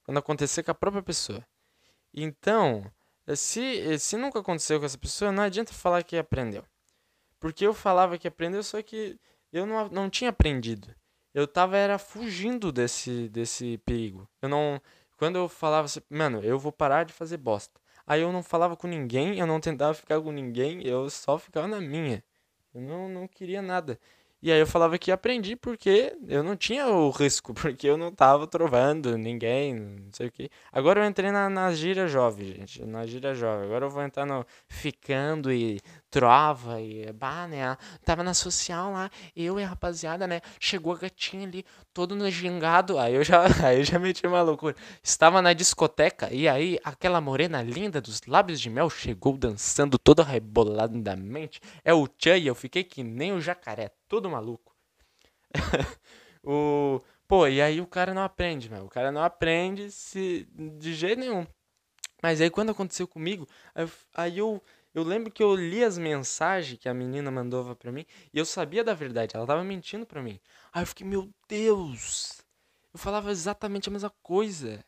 quando 0.03 0.17
acontecer 0.17 0.63
com 0.63 0.71
a 0.71 0.73
própria 0.73 1.03
pessoa. 1.03 1.45
Então, 2.11 2.91
se, 3.35 3.99
se 3.99 4.17
nunca 4.17 4.39
aconteceu 4.39 4.79
com 4.79 4.85
essa 4.87 4.97
pessoa, 4.97 5.31
não 5.31 5.43
adianta 5.43 5.73
falar 5.73 6.03
que 6.03 6.17
aprendeu. 6.17 6.65
Porque 7.39 7.65
eu 7.65 7.71
falava 7.71 8.17
que 8.17 8.27
aprendeu, 8.27 8.63
só 8.63 8.81
que 8.81 9.19
eu 9.53 9.65
não, 9.65 9.87
não 9.89 10.09
tinha 10.09 10.31
aprendido. 10.31 10.93
Eu 11.33 11.47
tava 11.47 11.77
era 11.77 11.99
fugindo 11.99 12.71
desse, 12.71 13.29
desse 13.29 13.77
perigo. 13.85 14.27
Eu 14.41 14.49
não. 14.49 14.81
Quando 15.15 15.35
eu 15.35 15.47
falava 15.47 15.85
assim, 15.85 16.01
mano, 16.09 16.41
eu 16.43 16.57
vou 16.57 16.71
parar 16.71 17.03
de 17.03 17.13
fazer 17.13 17.37
bosta. 17.37 17.79
Aí 18.09 18.21
eu 18.21 18.31
não 18.31 18.41
falava 18.41 18.75
com 18.75 18.87
ninguém, 18.87 19.37
eu 19.37 19.45
não 19.45 19.59
tentava 19.59 19.93
ficar 19.93 20.19
com 20.19 20.31
ninguém, 20.31 20.81
eu 20.83 21.07
só 21.11 21.37
ficava 21.37 21.67
na 21.67 21.79
minha. 21.79 22.23
Eu 22.73 22.81
não, 22.81 23.07
não 23.07 23.27
queria 23.27 23.61
nada. 23.61 23.99
E 24.41 24.51
aí 24.51 24.59
eu 24.59 24.65
falava 24.65 24.97
que 24.97 25.11
aprendi 25.11 25.55
porque 25.55 26.17
eu 26.27 26.41
não 26.43 26.55
tinha 26.55 26.87
o 26.87 27.11
risco, 27.11 27.53
porque 27.53 27.87
eu 27.87 27.97
não 27.97 28.11
tava 28.11 28.47
trovando 28.47 29.15
ninguém, 29.15 29.75
não 29.75 30.11
sei 30.11 30.27
o 30.27 30.31
que. 30.31 30.49
Agora 30.71 31.01
eu 31.01 31.07
entrei 31.07 31.29
na, 31.29 31.49
na 31.49 31.71
gira 31.71 32.07
jovem, 32.07 32.47
gente, 32.47 32.83
na 32.83 33.05
gira 33.05 33.35
jovem. 33.35 33.65
Agora 33.65 33.85
eu 33.85 33.91
vou 33.91 34.01
entrar 34.01 34.25
no 34.25 34.43
ficando 34.67 35.51
e 35.51 35.79
trova 36.09 36.81
e 36.81 37.11
bah, 37.13 37.47
né? 37.47 37.77
Tava 38.03 38.23
na 38.23 38.33
social 38.33 38.91
lá, 38.91 39.09
eu 39.35 39.59
e 39.59 39.63
a 39.63 39.67
rapaziada, 39.67 40.27
né? 40.27 40.41
Chegou 40.59 40.93
a 40.93 40.97
gatinha 40.97 41.47
ali, 41.47 41.65
todo 41.93 42.15
no 42.15 42.29
gingado. 42.29 42.97
Aí 42.97 43.15
eu 43.15 43.23
já, 43.23 43.43
aí 43.65 43.79
eu 43.79 43.83
já 43.83 43.99
meti 43.99 44.25
uma 44.25 44.41
loucura. 44.41 44.75
Estava 45.03 45.41
na 45.41 45.53
discoteca 45.53 46.33
e 46.33 46.47
aí 46.47 46.79
aquela 46.83 47.21
morena 47.21 47.61
linda 47.61 48.01
dos 48.01 48.21
lábios 48.27 48.59
de 48.59 48.69
mel 48.69 48.89
chegou 48.89 49.37
dançando 49.37 49.97
toda 49.97 50.23
reboladamente. 50.23 51.61
É 51.83 51.93
o 51.93 52.07
Tchan 52.07 52.37
e 52.37 52.47
eu 52.47 52.55
fiquei 52.55 52.83
que 52.83 53.03
nem 53.03 53.33
o 53.33 53.41
jacaré, 53.41 53.91
todo 54.07 54.29
maluco. 54.29 54.75
o 56.43 57.01
Pô, 57.29 57.47
e 57.47 57.61
aí 57.61 57.79
o 57.79 57.85
cara 57.85 58.11
não 58.11 58.23
aprende, 58.23 58.71
meu. 58.71 58.85
O 58.85 58.89
cara 58.89 59.11
não 59.11 59.23
aprende 59.23 59.91
se 59.91 60.47
de 60.51 60.95
jeito 60.95 61.19
nenhum. 61.19 61.45
Mas 62.23 62.41
aí 62.41 62.49
quando 62.49 62.71
aconteceu 62.71 63.07
comigo, 63.07 63.47
aí 64.15 64.39
eu 64.39 64.61
eu 64.99 65.03
lembro 65.03 65.31
que 65.31 65.41
eu 65.41 65.55
li 65.55 65.83
as 65.83 65.97
mensagens 65.97 66.77
que 66.79 66.89
a 66.89 66.93
menina 66.93 67.31
mandava 67.31 67.75
para 67.75 67.91
mim 67.91 68.05
e 68.33 68.37
eu 68.37 68.45
sabia 68.45 68.83
da 68.83 68.93
verdade, 68.93 69.35
ela 69.35 69.45
tava 69.45 69.63
mentindo 69.63 70.05
para 70.05 70.21
mim. 70.21 70.39
Aí 70.71 70.83
eu 70.83 70.87
fiquei, 70.87 71.05
meu 71.05 71.29
Deus! 71.47 72.41
Eu 72.93 72.99
falava 72.99 73.31
exatamente 73.31 73.89
a 73.89 73.91
mesma 73.91 74.09
coisa. 74.21 74.83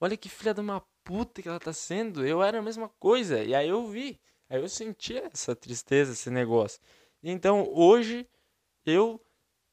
Olha 0.00 0.16
que 0.16 0.28
filha 0.28 0.52
de 0.52 0.60
uma 0.60 0.82
puta 1.02 1.40
que 1.42 1.48
ela 1.48 1.58
tá 1.58 1.72
sendo. 1.72 2.26
Eu 2.26 2.42
era 2.42 2.58
a 2.58 2.62
mesma 2.62 2.88
coisa. 2.98 3.42
E 3.42 3.54
aí 3.54 3.68
eu 3.68 3.86
vi. 3.86 4.20
Aí 4.48 4.60
eu 4.60 4.68
senti 4.68 5.16
essa 5.16 5.56
tristeza, 5.56 6.12
esse 6.12 6.30
negócio. 6.30 6.80
Então 7.22 7.68
hoje 7.72 8.28
eu 8.84 9.20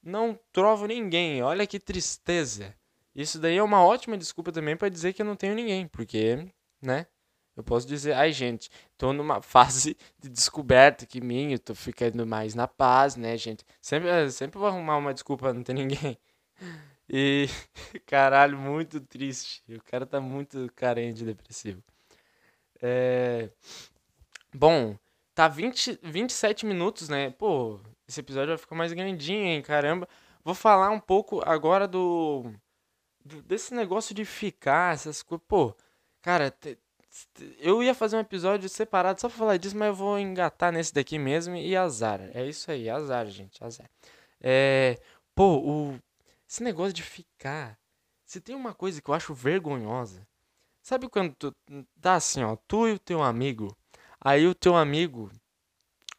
não 0.01 0.39
trovo 0.51 0.85
ninguém. 0.87 1.43
Olha 1.43 1.67
que 1.67 1.79
tristeza. 1.79 2.75
Isso 3.15 3.39
daí 3.39 3.57
é 3.57 3.63
uma 3.63 3.83
ótima 3.85 4.17
desculpa 4.17 4.51
também 4.51 4.75
para 4.75 4.89
dizer 4.89 5.13
que 5.13 5.21
eu 5.21 5.25
não 5.25 5.35
tenho 5.35 5.53
ninguém, 5.53 5.87
porque, 5.87 6.47
né? 6.81 7.05
Eu 7.55 7.63
posso 7.63 7.87
dizer, 7.87 8.13
ai 8.13 8.31
gente, 8.31 8.69
tô 8.97 9.13
numa 9.13 9.41
fase 9.43 9.95
de 10.19 10.29
descoberta 10.29 11.05
que 11.05 11.21
minha, 11.21 11.57
tô 11.59 11.75
ficando 11.75 12.25
mais 12.25 12.55
na 12.55 12.67
paz, 12.67 13.15
né, 13.15 13.37
gente? 13.37 13.63
Sempre, 13.81 14.09
eh, 14.09 14.29
sempre 14.29 14.57
vou 14.59 14.67
arrumar 14.67 14.97
uma 14.97 15.13
desculpa 15.13 15.53
não 15.53 15.63
ter 15.63 15.73
ninguém. 15.73 16.17
E, 17.09 17.47
caralho, 18.05 18.57
muito 18.57 18.99
triste. 19.01 19.61
O 19.69 19.81
cara 19.83 20.05
tá 20.05 20.19
muito 20.19 20.71
carente, 20.75 21.23
depressivo. 21.23 21.83
É... 22.81 23.49
Bom, 24.53 24.97
tá 25.33 25.47
20, 25.47 25.99
27 26.03 26.65
minutos, 26.65 27.09
né? 27.09 27.31
Pô, 27.31 27.79
esse 28.07 28.19
episódio 28.19 28.49
vai 28.49 28.57
ficar 28.57 28.75
mais 28.75 28.93
grandinho, 28.93 29.45
hein? 29.45 29.61
Caramba. 29.61 30.07
Vou 30.43 30.53
falar 30.55 30.89
um 30.89 30.99
pouco 30.99 31.41
agora 31.47 31.87
do. 31.87 32.51
desse 33.45 33.73
negócio 33.73 34.13
de 34.13 34.25
ficar, 34.25 34.93
essas 34.93 35.23
coisas. 35.23 35.45
Pô, 35.47 35.75
cara, 36.21 36.53
eu 37.59 37.83
ia 37.83 37.93
fazer 37.93 38.17
um 38.17 38.21
episódio 38.21 38.67
separado 38.69 39.21
só 39.21 39.29
pra 39.29 39.37
falar 39.37 39.57
disso, 39.57 39.77
mas 39.77 39.89
eu 39.89 39.95
vou 39.95 40.17
engatar 40.19 40.71
nesse 40.71 40.93
daqui 40.93 41.19
mesmo 41.19 41.55
e 41.55 41.75
azar. 41.75 42.21
É 42.33 42.45
isso 42.45 42.71
aí, 42.71 42.89
azar, 42.89 43.27
gente, 43.27 43.63
azar. 43.63 43.89
É. 44.41 44.99
Pô, 45.35 45.57
o. 45.57 45.99
Esse 46.49 46.63
negócio 46.63 46.93
de 46.93 47.03
ficar. 47.03 47.77
Se 48.25 48.41
tem 48.41 48.55
uma 48.55 48.73
coisa 48.73 49.01
que 49.01 49.09
eu 49.09 49.13
acho 49.13 49.33
vergonhosa. 49.33 50.27
Sabe 50.81 51.07
quando 51.07 51.33
tu 51.35 51.55
tá 52.01 52.15
assim, 52.15 52.43
ó, 52.43 52.57
tu 52.67 52.87
e 52.87 52.93
o 52.93 52.99
teu 52.99 53.23
amigo. 53.23 53.75
Aí 54.19 54.45
o 54.47 54.55
teu 54.55 54.75
amigo, 54.75 55.31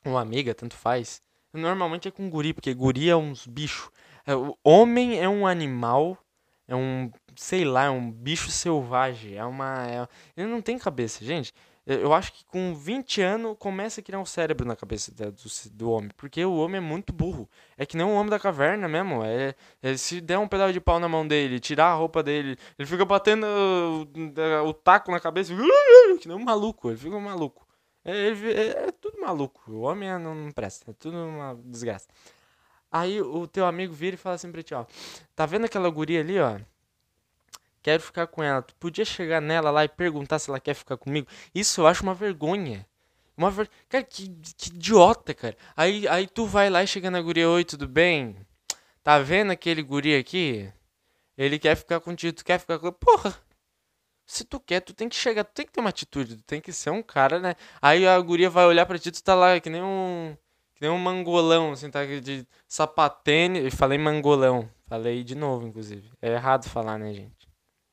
uma 0.04 0.20
amiga, 0.20 0.54
tanto 0.54 0.74
faz. 0.74 1.22
Normalmente 1.52 2.09
é 2.09 2.11
com 2.11 2.30
guri, 2.30 2.54
porque 2.54 2.72
guri 2.72 3.11
é 3.11 3.16
uns 3.16 3.46
bichos. 3.46 3.90
É, 4.26 4.33
homem 4.62 5.20
é 5.20 5.28
um 5.28 5.46
animal 5.46 6.18
é 6.66 6.74
um, 6.74 7.11
sei 7.37 7.64
lá, 7.64 7.85
é 7.85 7.90
um 7.90 8.11
bicho 8.11 8.50
selvagem. 8.50 9.37
É 9.37 9.44
uma. 9.44 9.87
É, 9.87 10.09
ele 10.37 10.48
não 10.48 10.62
tem 10.62 10.79
cabeça, 10.79 11.24
gente. 11.24 11.53
Eu 11.87 12.14
acho 12.14 12.33
que 12.33 12.46
com 12.46 12.74
20 12.74 13.20
anos 13.20 13.57
começa 13.59 14.00
a 14.00 14.03
criar 14.03 14.18
um 14.18 14.24
cérebro 14.24 14.66
na 14.66 14.74
cabeça 14.74 15.12
do, 15.12 15.35
do, 15.72 15.90
homem. 15.90 16.11
Porque 16.16 16.42
o 16.42 16.57
homem 16.57 16.79
é 16.79 16.81
muito 16.81 17.12
burro. 17.12 17.46
É 17.77 17.85
que 17.85 17.94
nem 17.94 18.07
um 18.07 18.14
homem 18.14 18.31
da 18.31 18.38
caverna 18.38 18.88
mesmo. 18.88 19.22
É, 19.22 19.55
é, 19.83 19.94
se 19.94 20.18
der 20.22 20.38
um 20.38 20.48
pedaço 20.48 20.72
de 20.72 20.81
pau 20.81 20.98
na 20.98 21.09
mão 21.09 21.29
dele, 21.29 21.61
tirar 21.61 21.88
a 21.88 21.94
roupa 21.94 22.22
dele, 22.22 22.57
ele 22.79 22.88
fica 22.88 23.05
batendo 23.05 23.46
o, 23.46 24.68
o 24.68 24.72
taco 24.72 25.11
na 25.11 25.20
cabeça. 25.20 25.53
Que 26.20 26.29
nem 26.29 26.37
um 26.37 26.44
maluco. 26.44 26.88
Ele 26.88 26.96
fica 26.96 27.16
um 27.16 27.20
maluco. 27.20 27.66
É, 28.03 28.29
é, 28.29 28.87
é 28.88 28.92
tudo 28.92 29.20
maluco. 29.20 29.70
O 29.70 29.81
homem 29.81 30.09
é, 30.09 30.18
não, 30.18 30.35
não 30.35 30.53
presta. 30.53 30.90
É 30.90 30.94
tudo 30.94 31.16
uma 31.18 31.55
desgraça. 31.64 32.09
Aí 32.94 33.20
o 33.20 33.48
teu 33.48 33.66
amigo 33.66 33.92
vira 33.92 34.14
e 34.14 34.16
fala 34.16 34.37
assim 34.37 34.52
pra 34.52 34.62
ti, 34.62 34.72
ó. 34.72 34.87
Tá 35.35 35.44
vendo 35.46 35.64
aquela 35.64 35.90
guria 35.90 36.20
ali, 36.20 36.38
ó? 36.38 36.61
Quero 37.83 38.00
ficar 38.00 38.28
com 38.28 38.40
ela. 38.40 38.62
Tu 38.62 38.72
podia 38.76 39.04
chegar 39.04 39.40
nela 39.40 39.68
lá 39.72 39.85
e 39.85 39.88
perguntar 39.88 40.38
se 40.38 40.48
ela 40.48 40.61
quer 40.61 40.74
ficar 40.74 40.96
comigo? 40.96 41.26
Isso 41.52 41.80
eu 41.80 41.88
acho 41.88 42.04
uma 42.04 42.14
vergonha. 42.14 42.87
Uma 43.37 43.50
ver... 43.50 43.68
Cara, 43.88 44.04
que, 44.04 44.28
que 44.57 44.68
idiota, 44.68 45.35
cara. 45.35 45.57
Aí, 45.76 46.07
aí 46.07 46.28
tu 46.28 46.46
vai 46.46 46.70
lá 46.70 46.85
e 46.85 46.87
chega 46.87 47.11
na 47.11 47.20
guria, 47.20 47.50
oi, 47.50 47.64
tudo 47.64 47.88
bem? 47.88 48.37
Tá 49.02 49.18
vendo 49.18 49.50
aquele 49.50 49.83
guri 49.83 50.14
aqui? 50.16 50.72
Ele 51.37 51.59
quer 51.59 51.74
ficar 51.74 51.98
contigo, 51.98 52.33
tu 52.37 52.44
quer 52.44 52.61
ficar 52.61 52.78
com 52.78 52.92
Porra! 52.92 53.37
Se 54.24 54.44
tu 54.44 54.61
quer, 54.61 54.80
tu 54.80 54.94
tem 54.94 55.09
que 55.09 55.16
chegar, 55.16 55.42
tu 55.42 55.52
tem 55.52 55.66
que 55.66 55.72
ter 55.72 55.80
uma 55.80 55.90
atitude, 55.90 56.37
tu 56.37 56.44
tem 56.44 56.61
que 56.61 56.72
ser 56.72 56.90
um 56.90 57.02
cara, 57.02 57.40
né? 57.40 57.57
Aí 57.83 58.07
a 58.07 58.16
guria 58.20 58.48
vai 58.48 58.66
olhar 58.66 58.87
pra 58.87 59.00
ti, 59.00 59.11
tu 59.11 59.22
tá 59.22 59.35
lá 59.35 59.59
que 59.59 59.68
nem 59.68 59.83
um 59.83 60.37
que 60.74 60.82
nem 60.82 60.90
um 60.90 60.98
mangolão, 60.98 61.72
assim, 61.72 61.90
tá? 61.90 62.04
De 62.04 62.46
sapatênis. 62.66 63.74
Falei 63.74 63.96
mangolão. 63.98 64.68
Falei 64.87 65.24
de 65.24 65.34
novo, 65.34 65.66
inclusive. 65.66 66.10
É 66.20 66.32
errado 66.32 66.68
falar, 66.68 66.98
né, 66.98 67.12
gente? 67.12 67.48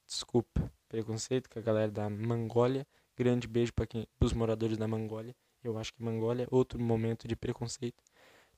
Desculpa. 0.06 0.72
Preconceito 0.90 1.50
com 1.50 1.60
a 1.60 1.62
galera 1.62 1.92
da 1.92 2.10
Mangólia. 2.10 2.86
Grande 3.18 3.48
beijo 3.48 3.72
para 3.74 3.86
quem, 3.86 4.08
os 4.20 4.34
moradores 4.34 4.78
da 4.78 4.88
Mangólia. 4.88 5.34
Eu 5.64 5.78
acho 5.78 5.94
que 5.94 6.04
Mongólia 6.04 6.44
é 6.44 6.48
outro 6.50 6.80
momento 6.80 7.28
de 7.28 7.36
preconceito. 7.36 8.04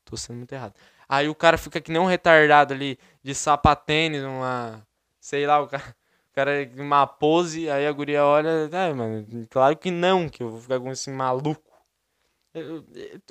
Tô 0.05 0.17
sendo 0.17 0.37
muito 0.37 0.53
errado. 0.53 0.73
Aí 1.07 1.29
o 1.29 1.35
cara 1.35 1.57
fica 1.57 1.79
que 1.79 1.91
nem 1.91 2.01
um 2.01 2.05
retardado 2.05 2.73
ali, 2.73 2.97
de 3.21 3.33
sapatênis, 3.35 4.23
uma. 4.23 4.85
Sei 5.19 5.45
lá, 5.45 5.61
o 5.61 5.67
cara. 5.67 5.95
O 6.31 6.33
cara 6.33 6.51
uma 6.77 7.05
pose, 7.05 7.69
aí 7.69 7.85
a 7.85 7.91
guria 7.91 8.25
olha. 8.25 8.67
É, 8.71 8.91
mano, 8.91 9.23
claro 9.51 9.77
que 9.77 9.91
não, 9.91 10.27
que 10.27 10.41
eu 10.41 10.49
vou 10.49 10.59
ficar 10.59 10.79
com 10.79 10.91
esse 10.91 11.11
maluco. 11.11 11.61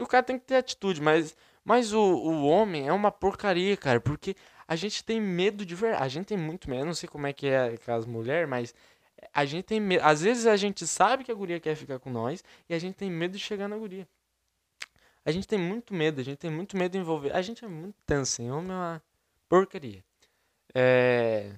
O 0.01 0.07
cara 0.07 0.23
tem 0.23 0.39
que 0.39 0.45
ter 0.45 0.57
atitude, 0.57 1.01
mas, 1.01 1.37
mas 1.65 1.93
o, 1.93 2.01
o 2.01 2.47
homem 2.47 2.89
é 2.89 2.93
uma 2.93 3.11
porcaria, 3.11 3.77
cara, 3.77 4.01
porque 4.01 4.35
a 4.67 4.77
gente 4.77 5.05
tem 5.05 5.21
medo 5.21 5.65
de 5.65 5.75
verdade. 5.75 6.03
A 6.03 6.09
gente 6.09 6.27
tem 6.27 6.39
muito 6.39 6.69
medo. 6.69 6.87
Não 6.87 6.95
sei 6.95 7.09
como 7.09 7.27
é 7.27 7.33
que 7.33 7.47
é 7.47 7.77
com 7.77 7.93
as 7.93 8.07
mulheres, 8.07 8.49
mas 8.49 8.75
a 9.33 9.45
gente 9.45 9.65
tem 9.65 9.81
medo. 9.81 10.03
Às 10.05 10.23
vezes 10.23 10.47
a 10.47 10.57
gente 10.57 10.87
sabe 10.87 11.25
que 11.25 11.31
a 11.31 11.35
guria 11.35 11.61
quer 11.61 11.77
ficar 11.77 11.99
com 11.99 12.11
nós 12.11 12.43
e 12.69 12.75
a 12.75 12.79
gente 12.79 12.95
tem 12.95 13.11
medo 13.11 13.37
de 13.37 13.43
chegar 13.43 13.69
na 13.69 13.77
guria. 13.77 14.09
A 15.25 15.31
gente 15.31 15.47
tem 15.47 15.59
muito 15.59 15.95
medo, 15.95 16.21
a 16.21 16.25
gente 16.25 16.39
tem 16.39 16.51
muito 16.51 16.77
medo 16.77 16.93
de 16.93 16.99
envolver. 16.99 17.33
A 17.33 17.43
gente 17.43 17.65
é 17.65 17.69
muito 17.69 17.95
tenso, 18.05 18.43
hein? 18.43 18.51
Homem 18.51 18.73
é 18.73 18.75
uma 18.75 19.03
porcaria. 19.49 20.05
É... 20.75 21.53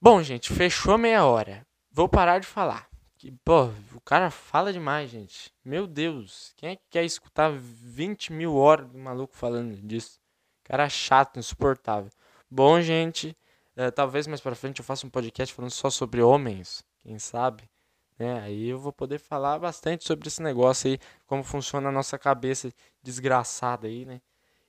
Bom, 0.00 0.22
gente, 0.22 0.52
fechou 0.52 0.98
meia 0.98 1.24
hora. 1.24 1.66
Vou 1.90 2.08
parar 2.08 2.38
de 2.38 2.46
falar. 2.46 2.88
Que, 3.18 3.32
pô, 3.44 3.64
o 3.96 4.00
cara 4.00 4.30
fala 4.30 4.72
demais, 4.72 5.10
gente. 5.10 5.52
Meu 5.64 5.88
Deus, 5.88 6.52
quem 6.56 6.70
é 6.70 6.76
que 6.76 6.84
quer 6.88 7.04
escutar 7.04 7.50
20 7.50 8.32
mil 8.32 8.54
horas 8.54 8.88
do 8.88 8.96
maluco 8.96 9.34
falando 9.34 9.76
disso? 9.76 10.20
Cara 10.62 10.88
chato, 10.88 11.36
insuportável. 11.36 12.12
Bom, 12.48 12.80
gente, 12.80 13.36
é, 13.74 13.90
talvez 13.90 14.28
mais 14.28 14.40
pra 14.40 14.54
frente 14.54 14.78
eu 14.78 14.84
faça 14.84 15.04
um 15.04 15.10
podcast 15.10 15.52
falando 15.52 15.72
só 15.72 15.90
sobre 15.90 16.22
homens, 16.22 16.84
quem 17.00 17.18
sabe? 17.18 17.68
Né? 18.16 18.38
Aí 18.40 18.68
eu 18.68 18.78
vou 18.78 18.92
poder 18.92 19.18
falar 19.18 19.58
bastante 19.58 20.04
sobre 20.04 20.28
esse 20.28 20.40
negócio 20.40 20.88
aí, 20.88 20.98
como 21.26 21.42
funciona 21.42 21.88
a 21.88 21.92
nossa 21.92 22.16
cabeça 22.20 22.72
desgraçada 23.02 23.88
aí, 23.88 24.04
né? 24.04 24.20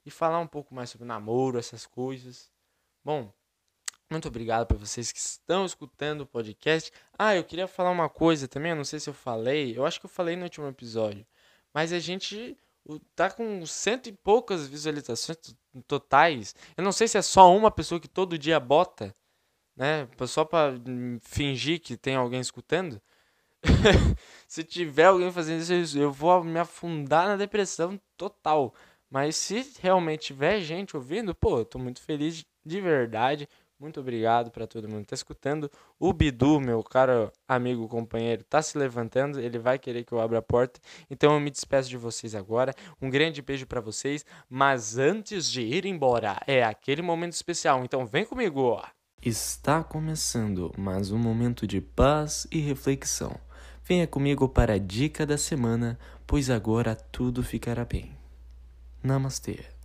E 0.03 0.09
falar 0.09 0.39
um 0.39 0.47
pouco 0.47 0.73
mais 0.73 0.89
sobre 0.89 1.05
namoro, 1.05 1.59
essas 1.59 1.85
coisas. 1.85 2.51
Bom, 3.03 3.31
muito 4.10 4.28
obrigado 4.28 4.65
para 4.65 4.78
vocês 4.78 5.12
que 5.12 5.19
estão 5.19 5.65
escutando 5.65 6.22
o 6.22 6.26
podcast. 6.26 6.91
Ah, 7.17 7.36
eu 7.36 7.43
queria 7.43 7.67
falar 7.67 7.91
uma 7.91 8.10
coisa 8.10 8.48
também, 8.48 8.72
eu 8.72 8.76
não 8.76 8.84
sei 8.84 9.00
se 9.00 9.10
eu 9.10 9.13
falei, 9.13 9.78
eu 9.78 9.86
acho 9.86 10.00
que 10.00 10.06
eu 10.06 10.10
falei 10.10 10.36
no 10.36 10.43
último 10.43 10.67
episódio, 10.67 11.26
mas 11.74 11.93
a 11.93 12.00
gente 12.00 12.58
tá 13.15 13.30
com 13.30 13.65
cento 13.65 14.08
e 14.08 14.12
poucas 14.12 14.67
visualizações 14.67 15.38
totais. 15.88 16.56
Eu 16.76 16.84
não 16.84 16.91
sei 16.91 17.08
se 17.08 17.17
é 17.17 17.22
só 17.22 17.56
uma 17.56 17.69
pessoa 17.69 18.00
que 18.00 18.08
todo 18.08 18.38
dia 18.38 18.60
bota, 18.60 19.15
né? 19.76 20.08
Só 20.28 20.43
para 20.43 20.74
fingir 21.22 21.80
que 21.82 21.98
tem 21.98 22.15
alguém 22.15 22.39
escutando. 22.39 23.02
se 24.48 24.63
tiver 24.63 25.06
alguém 25.06 25.32
fazendo 25.32 25.62
isso, 25.62 26.00
eu 26.00 26.12
vou 26.12 26.43
me 26.43 26.60
afundar 26.60 27.28
na 27.28 27.36
depressão 27.36 28.00
total. 28.17 28.74
Mas 29.10 29.36
se 29.36 29.74
realmente 29.82 30.28
tiver 30.28 30.60
gente 30.62 30.95
ouvindo, 30.95 31.34
pô, 31.36 31.60
eu 31.60 31.65
tô 31.65 31.80
muito 31.80 32.02
feliz 32.02 32.45
de 32.65 32.82
verdade. 32.82 33.50
Muito 33.79 34.01
obrigado 34.01 34.51
para 34.51 34.67
todo 34.67 34.89
mundo 34.89 35.03
que 35.03 35.07
tá 35.07 35.15
escutando. 35.15 35.71
O 35.97 36.11
Bidu, 36.11 36.59
meu 36.59 36.83
caro 36.83 37.31
amigo, 37.47 37.87
companheiro, 37.87 38.43
tá 38.43 38.61
se 38.61 38.77
levantando. 38.77 39.39
Ele 39.39 39.57
vai 39.57 39.79
querer 39.79 40.03
que 40.03 40.11
eu 40.11 40.19
abra 40.19 40.39
a 40.39 40.41
porta. 40.41 40.81
Então 41.09 41.33
eu 41.33 41.39
me 41.39 41.49
despeço 41.49 41.87
de 41.87 41.95
vocês 41.95 42.35
agora. 42.35 42.75
Um 43.01 43.09
grande 43.09 43.41
beijo 43.41 43.65
para 43.65 43.79
vocês. 43.79 44.25
Mas 44.49 44.97
antes 44.97 45.49
de 45.49 45.61
ir 45.61 45.85
embora, 45.85 46.41
é 46.45 46.61
aquele 46.61 47.01
momento 47.01 47.31
especial. 47.31 47.81
Então 47.85 48.05
vem 48.05 48.25
comigo. 48.25 48.81
Está 49.21 49.81
começando 49.81 50.73
mais 50.77 51.09
um 51.09 51.17
momento 51.17 51.65
de 51.65 51.79
paz 51.79 52.45
e 52.51 52.59
reflexão. 52.59 53.39
Venha 53.81 54.05
comigo 54.05 54.49
para 54.49 54.73
a 54.73 54.77
dica 54.77 55.25
da 55.25 55.37
semana, 55.37 55.97
pois 56.27 56.49
agora 56.49 56.95
tudo 56.95 57.41
ficará 57.41 57.85
bem. 57.85 58.11
Namastê. 59.01 59.78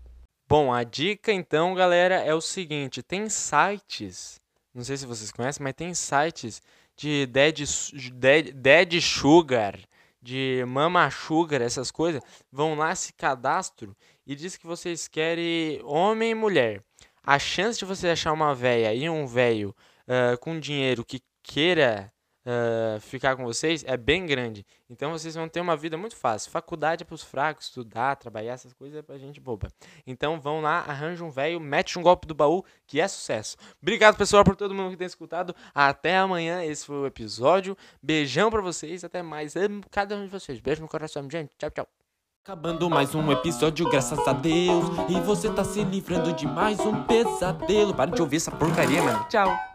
Bom, 0.46 0.72
a 0.72 0.85
dica 0.85 1.33
então, 1.33 1.74
galera, 1.74 2.16
é 2.16 2.35
o 2.35 2.40
seguinte: 2.40 3.02
tem 3.02 3.28
sites, 3.28 4.40
não 4.74 4.85
sei 4.85 4.96
se 4.96 5.07
vocês 5.07 5.33
conhecem, 5.33 5.62
mas 5.62 5.74
tem 5.74 5.94
sites 5.94 6.61
de 6.96 7.26
Dead, 7.26 7.64
Dead, 8.12 8.52
Dead 8.52 9.00
Sugar, 9.00 9.78
de 10.20 10.62
Mama 10.66 11.11
Sugar, 11.11 11.62
essas 11.62 11.90
coisas. 11.90 12.22
Vão 12.52 12.74
lá, 12.74 12.94
se 12.94 13.12
cadastro 13.14 13.96
e 14.26 14.35
diz 14.35 14.57
que 14.57 14.66
vocês 14.66 15.09
querem 15.09 15.80
homem 15.83 16.33
e 16.33 16.35
mulher. 16.35 16.83
A 17.22 17.38
chance 17.38 17.78
de 17.78 17.85
você 17.87 18.09
achar 18.09 18.33
uma 18.33 18.54
véia 18.54 18.94
e 18.94 19.09
um 19.09 19.26
velho 19.26 19.74
uh, 20.07 20.38
com 20.38 20.61
dinheiro 20.61 21.04
que 21.04 21.22
queira 21.42 22.12
uh, 22.44 23.00
ficar 23.00 23.37
com 23.37 23.44
vocês 23.44 23.85
é 23.87 23.96
bem 23.96 24.26
grande. 24.26 24.64
Então 24.88 25.11
vocês 25.11 25.35
vão 25.35 25.48
ter 25.48 25.61
uma 25.61 25.76
vida 25.76 25.96
muito 25.96 26.16
fácil. 26.16 26.50
Faculdade 26.50 27.02
é 27.02 27.07
para 27.07 27.14
os 27.14 27.22
fracos, 27.22 27.66
estudar, 27.66 28.16
trabalhar, 28.16 28.52
essas 28.52 28.72
coisas 28.72 28.98
é 28.98 29.02
para 29.02 29.18
gente 29.18 29.40
boba. 29.40 29.68
Então 30.07 30.40
vão 30.40 30.61
lá, 30.61 30.78
arranja 30.80 31.24
um 31.24 31.30
velho, 31.30 31.61
mete 31.61 31.98
um 31.98 32.02
golpe 32.02 32.26
do 32.26 32.35
baú, 32.35 32.64
que 32.87 33.00
é 33.00 33.09
sucesso. 33.09 33.57
Obrigado, 33.83 34.16
pessoal, 34.16 34.44
por 34.44 34.57
todo 34.57 34.74
mundo 34.74 34.90
que 34.90 34.96
tem 34.96 35.07
escutado. 35.07 35.54
Até 35.74 36.16
amanhã, 36.16 36.64
esse 36.64 36.87
foi 36.87 36.96
o 36.96 37.07
episódio. 37.07 37.76
Beijão 38.02 38.50
para 38.50 38.61
vocês, 38.61 39.04
até 39.04 39.22
mais. 39.22 39.57
Amo 39.57 39.83
cada 39.90 40.16
um 40.16 40.24
de 40.24 40.30
vocês. 40.30 40.61
Beijo 40.61 40.83
no 40.83 40.88
coração, 40.88 41.28
gente. 41.30 41.52
Tchau, 41.59 41.70
tchau. 41.70 41.88
Acabando 42.44 42.90
mais 42.90 43.14
um 43.14 43.33
episódio, 43.33 43.88
graças 43.88 44.18
a 44.28 44.35
Deus. 44.35 44.85
E 45.09 45.18
você 45.20 45.50
tá 45.50 45.64
se 45.64 45.83
livrando 45.83 46.30
de 46.35 46.46
mais 46.46 46.78
um 46.80 47.02
pesadelo. 47.04 47.94
Para 47.94 48.11
de 48.11 48.20
ouvir 48.20 48.37
essa 48.37 48.50
porcaria, 48.50 49.02
mano. 49.02 49.26
Tchau. 49.30 49.72